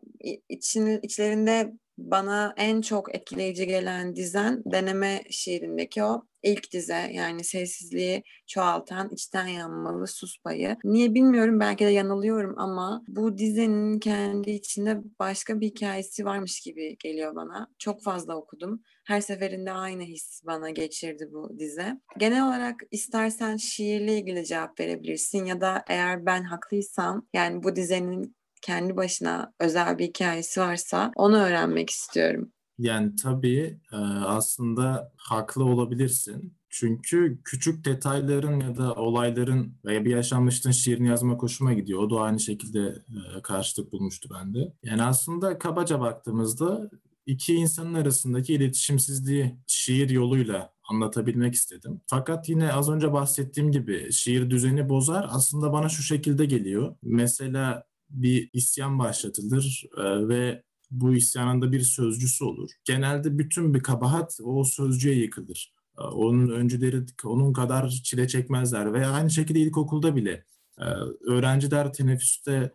için, 0.50 1.00
içlerinde 1.02 1.74
bana 1.98 2.54
en 2.58 2.82
çok 2.82 3.16
etkileyici 3.16 3.68
gelen 3.68 4.16
dizen 4.16 4.64
deneme 4.66 5.24
şiirindeki 5.30 6.04
o 6.04 6.24
ilk 6.44 6.72
dize 6.72 7.10
yani 7.14 7.44
sessizliği 7.44 8.24
çoğaltan 8.48 9.10
içten 9.10 9.48
yanmalı 9.48 10.08
sus 10.08 10.38
payı. 10.44 10.78
Niye 10.84 11.14
bilmiyorum 11.14 11.60
belki 11.60 11.86
de 11.86 11.90
yanılıyorum 11.90 12.60
ama 12.60 13.04
bu 13.08 13.38
dizenin 13.38 14.00
kendi 14.00 14.52
içinde 14.52 15.02
başka 15.20 15.60
bir 15.60 15.68
hikayesi 15.68 16.26
varmış 16.26 16.62
gibi 16.62 16.98
geliyor 16.98 17.36
bana. 17.36 17.68
Çok 17.80 18.04
fazla 18.04 18.36
okudum. 18.36 18.82
Her 19.06 19.22
seferinde 19.22 19.72
aynı 19.72 20.04
his 20.04 20.42
bana 20.46 20.70
geçirdi 20.70 21.28
bu 21.32 21.60
dize. 21.60 22.02
Genel 22.18 22.48
olarak 22.48 22.76
istersen 22.92 23.58
şiirle 23.58 24.18
ilgili 24.18 24.46
cevap 24.46 24.80
verebilirsin 24.80 25.46
ya 25.46 25.62
da 25.62 25.84
eğer 25.88 26.26
ben 26.26 26.44
haklıysam 26.44 27.28
yani 27.34 27.64
bu 27.64 27.76
dizenin 27.76 28.38
kendi 28.62 28.98
başına 28.98 29.54
özel 29.60 29.98
bir 29.98 30.08
hikayesi 30.08 30.62
varsa 30.62 31.12
onu 31.16 31.38
öğrenmek 31.38 31.90
istiyorum. 31.90 32.52
Yani 32.78 33.16
tabii 33.16 33.80
aslında 34.26 35.12
haklı 35.18 35.64
olabilirsin. 35.64 36.58
Çünkü 36.70 37.40
küçük 37.44 37.86
detayların 37.86 38.60
ya 38.60 38.78
da 38.78 38.94
olayların 38.94 39.78
veya 39.86 40.06
bir 40.06 40.10
yaşanmışlığın 40.10 40.72
şiirini 40.72 41.08
yazma 41.08 41.34
hoşuma 41.34 41.74
gidiyor. 41.74 42.00
O 42.00 42.10
da 42.10 42.22
aynı 42.22 42.40
şekilde 42.40 42.96
karşılık 43.44 43.92
bulmuştu 43.92 44.30
bende. 44.34 44.74
Yani 44.84 45.04
aslında 45.04 45.58
kabaca 45.58 46.00
baktığımızda 46.00 46.90
iki 47.26 47.56
insanın 47.56 47.94
arasındaki 47.94 48.54
iletişimsizliği 48.54 49.56
şiir 49.68 50.10
yoluyla 50.10 50.74
anlatabilmek 50.90 51.54
istedim. 51.54 52.02
Fakat 52.08 52.50
yine 52.50 52.74
az 52.74 52.90
önce 52.90 53.14
bahsettiğim 53.14 53.72
gibi 53.72 54.12
şiir 54.12 54.50
düzeni 54.50 54.90
bozar. 54.90 55.28
Aslında 55.30 55.74
bana 55.74 55.90
şu 55.90 56.04
şekilde 56.04 56.46
geliyor. 56.46 56.96
Mesela 57.04 57.84
bir 58.10 58.50
isyan 58.54 59.00
başlatılır 59.00 59.84
e, 59.98 60.28
ve 60.28 60.64
bu 60.92 61.16
isyanın 61.16 61.62
da 61.62 61.72
bir 61.72 61.82
sözcüsü 61.82 62.44
olur. 62.44 62.72
Genelde 62.86 63.38
bütün 63.38 63.74
bir 63.74 63.80
kabahat 63.80 64.40
o 64.44 64.64
sözcüye 64.64 65.16
yıkılır. 65.16 65.74
E, 65.98 66.02
onun 66.02 66.50
öncüleri 66.50 67.06
onun 67.24 67.54
kadar 67.54 67.90
çile 67.90 68.28
çekmezler 68.28 68.94
ve 68.94 69.08
aynı 69.08 69.30
şekilde 69.30 69.60
ilkokulda 69.60 70.16
bile 70.16 70.46
e, 70.80 70.86
öğrenciler 71.28 71.94
teneffüste 71.94 72.72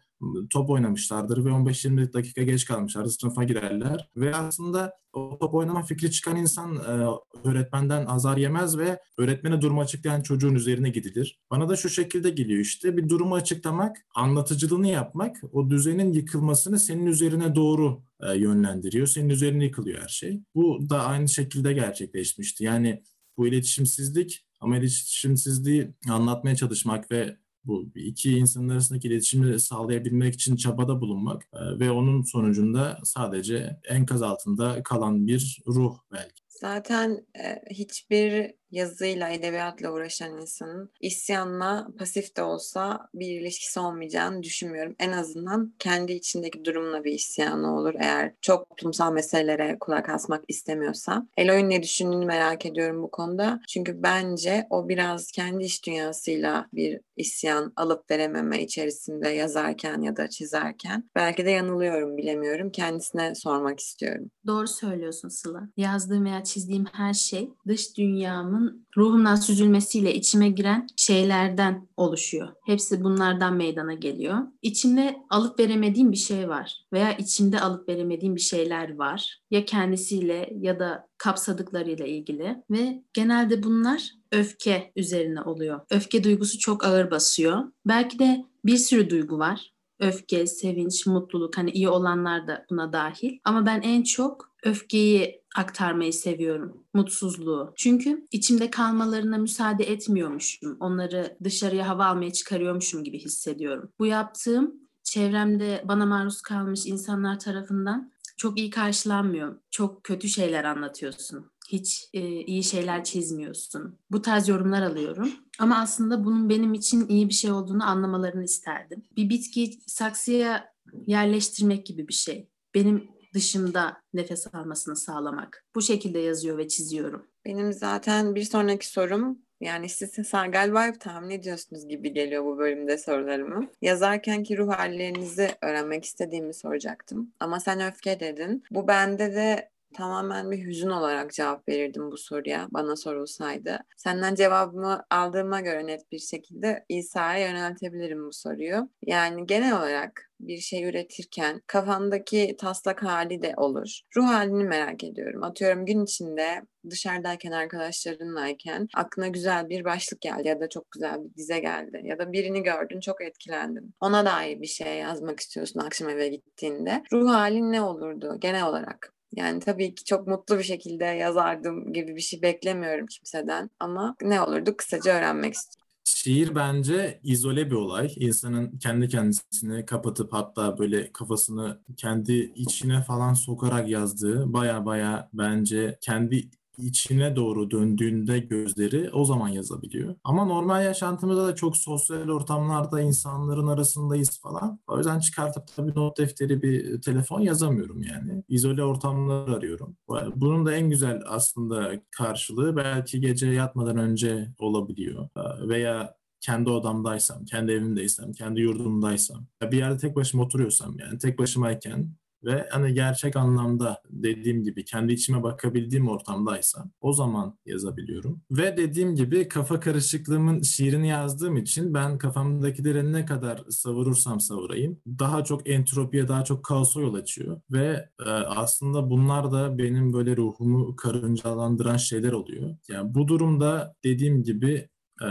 top 0.50 0.70
oynamışlardır 0.70 1.44
ve 1.44 1.48
15-20 1.48 2.12
dakika 2.12 2.42
geç 2.42 2.64
kalmışlardır. 2.64 3.10
Sınıfa 3.10 3.44
girerler 3.44 4.10
ve 4.16 4.36
aslında 4.36 4.92
o 5.12 5.38
top 5.40 5.54
oynama 5.54 5.82
fikri 5.82 6.10
çıkan 6.10 6.36
insan 6.36 6.76
e, 6.76 7.06
öğretmenden 7.48 8.06
azar 8.06 8.36
yemez 8.36 8.78
ve 8.78 8.98
öğretmene 9.18 9.60
durumu 9.60 9.80
açıklayan 9.80 10.22
çocuğun 10.22 10.54
üzerine 10.54 10.90
gidilir. 10.90 11.40
Bana 11.50 11.68
da 11.68 11.76
şu 11.76 11.88
şekilde 11.88 12.30
geliyor 12.30 12.60
işte 12.60 12.96
bir 12.96 13.08
durumu 13.08 13.34
açıklamak, 13.34 13.96
anlatıcılığını 14.14 14.88
yapmak 14.88 15.36
o 15.52 15.70
düzenin 15.70 16.12
yıkılmasını 16.12 16.78
senin 16.78 17.06
üzerine 17.06 17.54
doğru 17.54 18.02
e, 18.20 18.38
yönlendiriyor. 18.38 19.06
Senin 19.06 19.28
üzerine 19.28 19.64
yıkılıyor 19.64 20.02
her 20.02 20.08
şey. 20.08 20.40
Bu 20.54 20.90
da 20.90 21.06
aynı 21.06 21.28
şekilde 21.28 21.72
gerçekleşmişti. 21.72 22.64
Yani 22.64 23.02
bu 23.36 23.46
iletişimsizlik 23.46 24.46
ama 24.60 24.78
iletişimsizliği 24.78 25.94
anlatmaya 26.08 26.56
çalışmak 26.56 27.10
ve 27.10 27.36
bu 27.64 27.90
iki 27.94 28.38
insanın 28.38 28.68
arasındaki 28.68 29.08
iletişimi 29.08 29.60
sağlayabilmek 29.60 30.34
için 30.34 30.56
çabada 30.56 31.00
bulunmak 31.00 31.42
e, 31.52 31.78
ve 31.80 31.90
onun 31.90 32.22
sonucunda 32.22 32.98
sadece 33.04 33.80
enkaz 33.88 34.22
altında 34.22 34.82
kalan 34.82 35.26
bir 35.26 35.62
ruh 35.66 35.98
belki. 36.12 36.42
Zaten 36.48 37.26
e, 37.44 37.74
hiçbir 37.74 38.54
yazıyla, 38.72 39.28
edebiyatla 39.28 39.92
uğraşan 39.92 40.40
insanın 40.40 40.90
isyanla 41.00 41.88
pasif 41.98 42.36
de 42.36 42.42
olsa 42.42 43.08
bir 43.14 43.40
ilişkisi 43.40 43.80
olmayacağını 43.80 44.42
düşünmüyorum. 44.42 44.94
En 44.98 45.12
azından 45.12 45.74
kendi 45.78 46.12
içindeki 46.12 46.64
durumla 46.64 47.04
bir 47.04 47.12
isyanı 47.12 47.78
olur 47.78 47.94
eğer 47.98 48.32
çok 48.40 48.68
toplumsal 48.68 49.12
meselelere 49.12 49.76
kulak 49.80 50.08
asmak 50.08 50.44
istemiyorsa. 50.48 51.26
Eloy'un 51.36 51.70
ne 51.70 51.82
düşündüğünü 51.82 52.26
merak 52.26 52.66
ediyorum 52.66 53.02
bu 53.02 53.10
konuda. 53.10 53.60
Çünkü 53.68 54.02
bence 54.02 54.66
o 54.70 54.88
biraz 54.88 55.32
kendi 55.32 55.64
iş 55.64 55.86
dünyasıyla 55.86 56.68
bir 56.72 57.00
isyan 57.16 57.72
alıp 57.76 58.10
verememe 58.10 58.62
içerisinde 58.62 59.28
yazarken 59.28 60.00
ya 60.00 60.16
da 60.16 60.28
çizerken. 60.28 61.10
Belki 61.14 61.44
de 61.44 61.50
yanılıyorum 61.50 62.16
bilemiyorum. 62.16 62.70
Kendisine 62.70 63.34
sormak 63.34 63.80
istiyorum. 63.80 64.30
Doğru 64.46 64.68
söylüyorsun 64.68 65.28
Sıla. 65.28 65.68
Yazdığım 65.76 66.24
veya 66.24 66.44
çizdiğim 66.44 66.84
her 66.92 67.14
şey 67.14 67.50
dış 67.66 67.96
dünyamın 67.96 68.61
ruhumdan 68.96 69.36
süzülmesiyle 69.36 70.14
içime 70.14 70.48
giren 70.48 70.86
şeylerden 70.96 71.88
oluşuyor. 71.96 72.48
Hepsi 72.66 73.04
bunlardan 73.04 73.54
meydana 73.54 73.94
geliyor. 73.94 74.38
İçimde 74.62 75.16
alıp 75.30 75.58
veremediğim 75.58 76.12
bir 76.12 76.16
şey 76.16 76.48
var 76.48 76.84
veya 76.92 77.12
içimde 77.12 77.60
alıp 77.60 77.88
veremediğim 77.88 78.36
bir 78.36 78.40
şeyler 78.40 78.96
var. 78.96 79.40
Ya 79.50 79.64
kendisiyle 79.64 80.52
ya 80.60 80.78
da 80.78 81.08
kapsadıklarıyla 81.18 82.06
ilgili 82.06 82.62
ve 82.70 83.02
genelde 83.12 83.62
bunlar 83.62 84.10
öfke 84.32 84.92
üzerine 84.96 85.42
oluyor. 85.42 85.80
Öfke 85.90 86.24
duygusu 86.24 86.58
çok 86.58 86.84
ağır 86.84 87.10
basıyor. 87.10 87.62
Belki 87.86 88.18
de 88.18 88.44
bir 88.64 88.76
sürü 88.76 89.10
duygu 89.10 89.38
var. 89.38 89.72
Öfke, 90.00 90.46
sevinç, 90.46 91.06
mutluluk 91.06 91.58
hani 91.58 91.70
iyi 91.70 91.88
olanlar 91.88 92.46
da 92.46 92.66
buna 92.70 92.92
dahil. 92.92 93.38
Ama 93.44 93.66
ben 93.66 93.80
en 93.80 94.02
çok 94.02 94.52
öfkeyi 94.62 95.41
aktarmayı 95.56 96.12
seviyorum. 96.12 96.84
Mutsuzluğu. 96.94 97.72
Çünkü 97.76 98.26
içimde 98.30 98.70
kalmalarına 98.70 99.38
müsaade 99.38 99.84
etmiyormuşum. 99.84 100.76
Onları 100.80 101.36
dışarıya 101.44 101.88
hava 101.88 102.06
almaya 102.06 102.32
çıkarıyormuşum 102.32 103.04
gibi 103.04 103.18
hissediyorum. 103.18 103.92
Bu 103.98 104.06
yaptığım 104.06 104.74
çevremde 105.02 105.84
bana 105.88 106.06
maruz 106.06 106.42
kalmış 106.42 106.86
insanlar 106.86 107.38
tarafından 107.38 108.12
çok 108.36 108.58
iyi 108.58 108.70
karşılanmıyor. 108.70 109.58
Çok 109.70 110.04
kötü 110.04 110.28
şeyler 110.28 110.64
anlatıyorsun. 110.64 111.50
Hiç 111.68 112.08
e, 112.12 112.20
iyi 112.44 112.62
şeyler 112.64 113.04
çizmiyorsun. 113.04 113.98
Bu 114.10 114.22
tarz 114.22 114.48
yorumlar 114.48 114.82
alıyorum. 114.82 115.32
Ama 115.58 115.78
aslında 115.78 116.24
bunun 116.24 116.48
benim 116.48 116.74
için 116.74 117.08
iyi 117.08 117.28
bir 117.28 117.34
şey 117.34 117.52
olduğunu 117.52 117.84
anlamalarını 117.84 118.44
isterdim. 118.44 119.02
Bir 119.16 119.28
bitki 119.28 119.78
saksıya 119.86 120.72
yerleştirmek 121.06 121.86
gibi 121.86 122.08
bir 122.08 122.14
şey. 122.14 122.48
Benim 122.74 123.11
dışımda 123.34 123.96
nefes 124.14 124.54
almasını 124.54 124.96
sağlamak. 124.96 125.64
Bu 125.74 125.82
şekilde 125.82 126.18
yazıyor 126.18 126.58
ve 126.58 126.68
çiziyorum. 126.68 127.26
Benim 127.44 127.72
zaten 127.72 128.34
bir 128.34 128.44
sonraki 128.44 128.88
sorum 128.88 129.38
yani 129.60 129.88
siz 129.88 130.32
galiba 130.32 130.86
hep 130.86 131.00
tahmin 131.00 131.30
ediyorsunuz 131.30 131.88
gibi 131.88 132.12
geliyor 132.12 132.44
bu 132.44 132.58
bölümde 132.58 132.98
sorularımı. 132.98 133.68
Yazarkenki 133.82 134.58
ruh 134.58 134.72
hallerinizi 134.72 135.50
öğrenmek 135.62 136.04
istediğimi 136.04 136.54
soracaktım. 136.54 137.32
Ama 137.40 137.60
sen 137.60 137.80
öfke 137.80 138.20
dedin. 138.20 138.62
Bu 138.70 138.88
bende 138.88 139.34
de 139.34 139.71
tamamen 139.92 140.50
bir 140.50 140.66
hüzün 140.66 140.90
olarak 140.90 141.32
cevap 141.32 141.68
verirdim 141.68 142.10
bu 142.10 142.16
soruya 142.16 142.68
bana 142.70 142.96
sorulsaydı. 142.96 143.78
Senden 143.96 144.34
cevabımı 144.34 145.04
aldığıma 145.10 145.60
göre 145.60 145.86
net 145.86 146.12
bir 146.12 146.18
şekilde 146.18 146.84
İsa'ya 146.88 147.48
yöneltebilirim 147.48 148.26
bu 148.26 148.32
soruyu. 148.32 148.88
Yani 149.06 149.46
genel 149.46 149.78
olarak 149.78 150.32
bir 150.40 150.58
şey 150.58 150.84
üretirken 150.84 151.62
kafandaki 151.66 152.56
taslak 152.58 153.02
hali 153.02 153.42
de 153.42 153.54
olur. 153.56 154.00
Ruh 154.16 154.26
halini 154.26 154.64
merak 154.64 155.04
ediyorum. 155.04 155.42
Atıyorum 155.42 155.86
gün 155.86 156.04
içinde 156.04 156.62
dışarıdayken 156.90 157.52
arkadaşlarınlayken 157.52 158.88
aklına 158.94 159.28
güzel 159.28 159.68
bir 159.68 159.84
başlık 159.84 160.20
geldi 160.20 160.48
ya 160.48 160.60
da 160.60 160.68
çok 160.68 160.90
güzel 160.90 161.24
bir 161.24 161.34
dize 161.34 161.58
geldi 161.58 162.00
ya 162.04 162.18
da 162.18 162.32
birini 162.32 162.62
gördün 162.62 163.00
çok 163.00 163.22
etkilendin. 163.22 163.94
Ona 164.00 164.26
dair 164.26 164.60
bir 164.60 164.66
şey 164.66 164.98
yazmak 164.98 165.40
istiyorsun 165.40 165.80
akşam 165.80 166.08
eve 166.08 166.28
gittiğinde. 166.28 167.02
Ruh 167.12 167.30
halin 167.30 167.72
ne 167.72 167.82
olurdu 167.82 168.36
genel 168.40 168.66
olarak? 168.66 169.14
Yani 169.32 169.60
tabii 169.60 169.94
ki 169.94 170.04
çok 170.04 170.26
mutlu 170.26 170.58
bir 170.58 170.64
şekilde 170.64 171.04
yazardım 171.04 171.92
gibi 171.92 172.16
bir 172.16 172.20
şey 172.20 172.42
beklemiyorum 172.42 173.06
kimseden 173.06 173.70
ama 173.80 174.16
ne 174.22 174.40
olurdu 174.40 174.76
kısaca 174.76 175.12
öğrenmek 175.14 175.54
istiyorum. 175.54 175.82
Şiir 176.04 176.54
bence 176.54 177.20
izole 177.22 177.70
bir 177.70 177.74
olay. 177.74 178.12
İnsanın 178.16 178.78
kendi 178.78 179.08
kendisini 179.08 179.86
kapatıp 179.86 180.32
hatta 180.32 180.78
böyle 180.78 181.12
kafasını 181.12 181.80
kendi 181.96 182.32
içine 182.32 183.02
falan 183.02 183.34
sokarak 183.34 183.88
yazdığı 183.88 184.52
baya 184.52 184.86
baya 184.86 185.28
bence 185.32 185.98
kendi 186.00 186.50
içine 186.78 187.36
doğru 187.36 187.70
döndüğünde 187.70 188.38
gözleri 188.38 189.10
o 189.12 189.24
zaman 189.24 189.48
yazabiliyor. 189.48 190.14
Ama 190.24 190.44
normal 190.44 190.84
yaşantımızda 190.84 191.46
da 191.46 191.54
çok 191.54 191.76
sosyal 191.76 192.28
ortamlarda 192.28 193.00
insanların 193.00 193.66
arasındayız 193.66 194.40
falan. 194.40 194.80
O 194.86 194.98
yüzden 194.98 195.18
çıkartıp 195.18 195.62
tabii 195.76 195.94
not 195.94 196.18
defteri 196.18 196.62
bir 196.62 197.00
telefon 197.00 197.40
yazamıyorum 197.40 198.02
yani. 198.02 198.44
İzole 198.48 198.84
ortamlar 198.84 199.48
arıyorum. 199.48 199.96
Bunun 200.36 200.66
da 200.66 200.74
en 200.74 200.90
güzel 200.90 201.22
aslında 201.26 201.92
karşılığı 202.10 202.76
belki 202.76 203.20
gece 203.20 203.46
yatmadan 203.46 203.96
önce 203.96 204.48
olabiliyor. 204.58 205.28
Veya 205.68 206.14
kendi 206.40 206.70
odamdaysam, 206.70 207.44
kendi 207.44 207.72
evimdeysem, 207.72 208.32
kendi 208.32 208.60
yurdumdaysam, 208.60 209.46
bir 209.62 209.76
yerde 209.76 209.98
tek 209.98 210.16
başıma 210.16 210.42
oturuyorsam 210.42 210.98
yani 210.98 211.18
tek 211.18 211.38
başımayken 211.38 212.14
ve 212.44 212.68
hani 212.70 212.94
gerçek 212.94 213.36
anlamda 213.36 214.02
dediğim 214.10 214.62
gibi 214.62 214.84
kendi 214.84 215.12
içime 215.12 215.42
bakabildiğim 215.42 216.08
ortamdaysa 216.08 216.84
o 217.00 217.12
zaman 217.12 217.58
yazabiliyorum. 217.66 218.42
Ve 218.50 218.76
dediğim 218.76 219.14
gibi 219.14 219.48
kafa 219.48 219.80
karışıklığımın 219.80 220.62
şiirini 220.62 221.08
yazdığım 221.08 221.56
için 221.56 221.94
ben 221.94 222.18
kafamdakileri 222.18 223.12
ne 223.12 223.24
kadar 223.24 223.64
savurursam 223.68 224.40
savurayım 224.40 225.00
daha 225.06 225.44
çok 225.44 225.68
entropiye 225.68 226.28
daha 226.28 226.44
çok 226.44 226.64
kaosa 226.64 227.00
yol 227.00 227.14
açıyor 227.14 227.60
ve 227.70 228.08
e, 228.26 228.30
aslında 228.30 229.10
bunlar 229.10 229.52
da 229.52 229.78
benim 229.78 230.12
böyle 230.12 230.36
ruhumu 230.36 230.96
karıncalandıran 230.96 231.96
şeyler 231.96 232.32
oluyor. 232.32 232.76
Yani 232.88 233.14
bu 233.14 233.28
durumda 233.28 233.94
dediğim 234.04 234.42
gibi 234.42 234.88
e, 235.22 235.28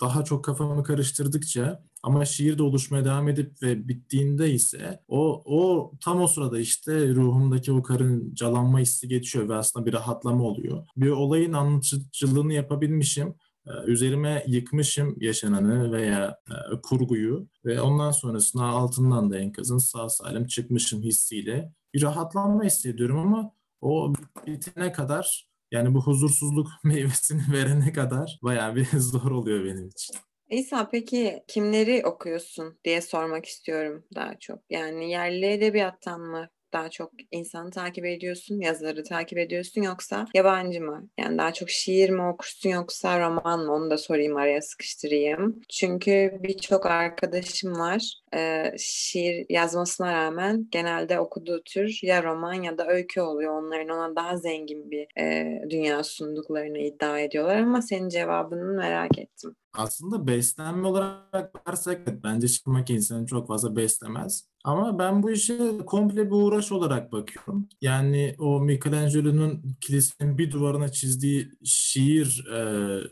daha 0.00 0.24
çok 0.24 0.44
kafamı 0.44 0.82
karıştırdıkça 0.82 1.82
ama 2.02 2.24
şiir 2.24 2.58
de 2.58 2.62
oluşmaya 2.62 3.04
devam 3.04 3.28
edip 3.28 3.62
ve 3.62 3.88
bittiğinde 3.88 4.50
ise 4.50 5.00
o, 5.08 5.42
o 5.44 5.92
tam 6.00 6.22
o 6.22 6.26
sırada 6.26 6.58
işte 6.58 7.08
ruhumdaki 7.08 7.72
o 7.72 7.82
karıncalanma 7.82 8.78
hissi 8.78 9.08
geçiyor 9.08 9.48
ve 9.48 9.54
aslında 9.54 9.86
bir 9.86 9.92
rahatlama 9.92 10.44
oluyor. 10.44 10.86
Bir 10.96 11.10
olayın 11.10 11.52
anlatıcılığını 11.52 12.52
yapabilmişim 12.52 13.34
e, 13.66 13.70
üzerime 13.86 14.44
yıkmışım 14.46 15.16
yaşananı 15.20 15.92
veya 15.92 16.38
e, 16.48 16.80
kurguyu 16.82 17.48
ve 17.64 17.80
ondan 17.80 18.10
sonrasında 18.10 18.64
altından 18.64 19.30
da 19.30 19.38
enkazın 19.38 19.78
sağ 19.78 20.08
salim 20.08 20.46
çıkmışım 20.46 21.02
hissiyle 21.02 21.72
bir 21.94 22.02
rahatlanma 22.02 22.64
hissediyorum 22.64 23.18
ama 23.18 23.52
o 23.80 24.12
bitene 24.46 24.92
kadar 24.92 25.48
yani 25.70 25.94
bu 25.94 26.02
huzursuzluk 26.02 26.68
meyvesini 26.84 27.42
verene 27.52 27.92
kadar 27.92 28.38
bayağı 28.42 28.76
bir 28.76 28.86
zor 28.98 29.30
oluyor 29.30 29.64
benim 29.64 29.88
için. 29.88 30.27
İsa 30.50 30.88
peki 30.90 31.44
kimleri 31.48 32.06
okuyorsun 32.06 32.78
diye 32.84 33.00
sormak 33.00 33.46
istiyorum 33.46 34.06
daha 34.14 34.38
çok. 34.38 34.58
Yani 34.70 35.10
yerli 35.10 35.46
edebiyattan 35.46 36.20
mı 36.20 36.48
daha 36.72 36.90
çok 36.90 37.12
insanı 37.30 37.70
takip 37.70 38.04
ediyorsun, 38.04 38.60
yazarı 38.60 39.04
takip 39.04 39.38
ediyorsun 39.38 39.82
yoksa 39.82 40.26
yabancı 40.34 40.80
mı? 40.80 41.08
Yani 41.18 41.38
daha 41.38 41.52
çok 41.52 41.70
şiir 41.70 42.10
mi 42.10 42.22
okursun 42.22 42.70
yoksa 42.70 43.20
roman 43.20 43.60
mı? 43.60 43.72
Onu 43.72 43.90
da 43.90 43.98
sorayım 43.98 44.36
araya 44.36 44.62
sıkıştırayım. 44.62 45.60
Çünkü 45.68 46.38
birçok 46.42 46.86
arkadaşım 46.86 47.78
var. 47.78 48.14
E, 48.34 48.72
şiir 48.78 49.46
yazmasına 49.48 50.12
rağmen 50.12 50.68
genelde 50.70 51.20
okuduğu 51.20 51.62
tür 51.62 52.00
ya 52.02 52.22
roman 52.22 52.54
ya 52.54 52.78
da 52.78 52.86
öykü 52.86 53.20
oluyor. 53.20 53.62
Onların 53.62 53.88
ona 53.88 54.16
daha 54.16 54.36
zengin 54.36 54.90
bir 54.90 55.06
e, 55.22 55.60
dünya 55.70 56.04
sunduklarını 56.04 56.78
iddia 56.78 57.20
ediyorlar 57.20 57.56
ama 57.56 57.82
senin 57.82 58.08
cevabını 58.08 58.76
merak 58.76 59.18
ettim. 59.18 59.56
Aslında 59.72 60.26
beslenme 60.26 60.86
olarak 60.86 61.54
bakarsak 61.54 62.00
bence 62.24 62.48
çıkmak 62.48 62.90
insanı 62.90 63.26
çok 63.26 63.48
fazla 63.48 63.76
beslemez. 63.76 64.48
Ama 64.68 64.98
ben 64.98 65.22
bu 65.22 65.30
işe 65.30 65.78
komple 65.86 66.26
bir 66.26 66.30
uğraş 66.30 66.72
olarak 66.72 67.12
bakıyorum. 67.12 67.68
Yani 67.80 68.34
o 68.38 68.60
Michelangelo'nun 68.60 69.76
kilisenin 69.80 70.38
bir 70.38 70.50
duvarına 70.50 70.88
çizdiği 70.88 71.50
şiir 71.64 72.46
e, 72.52 72.60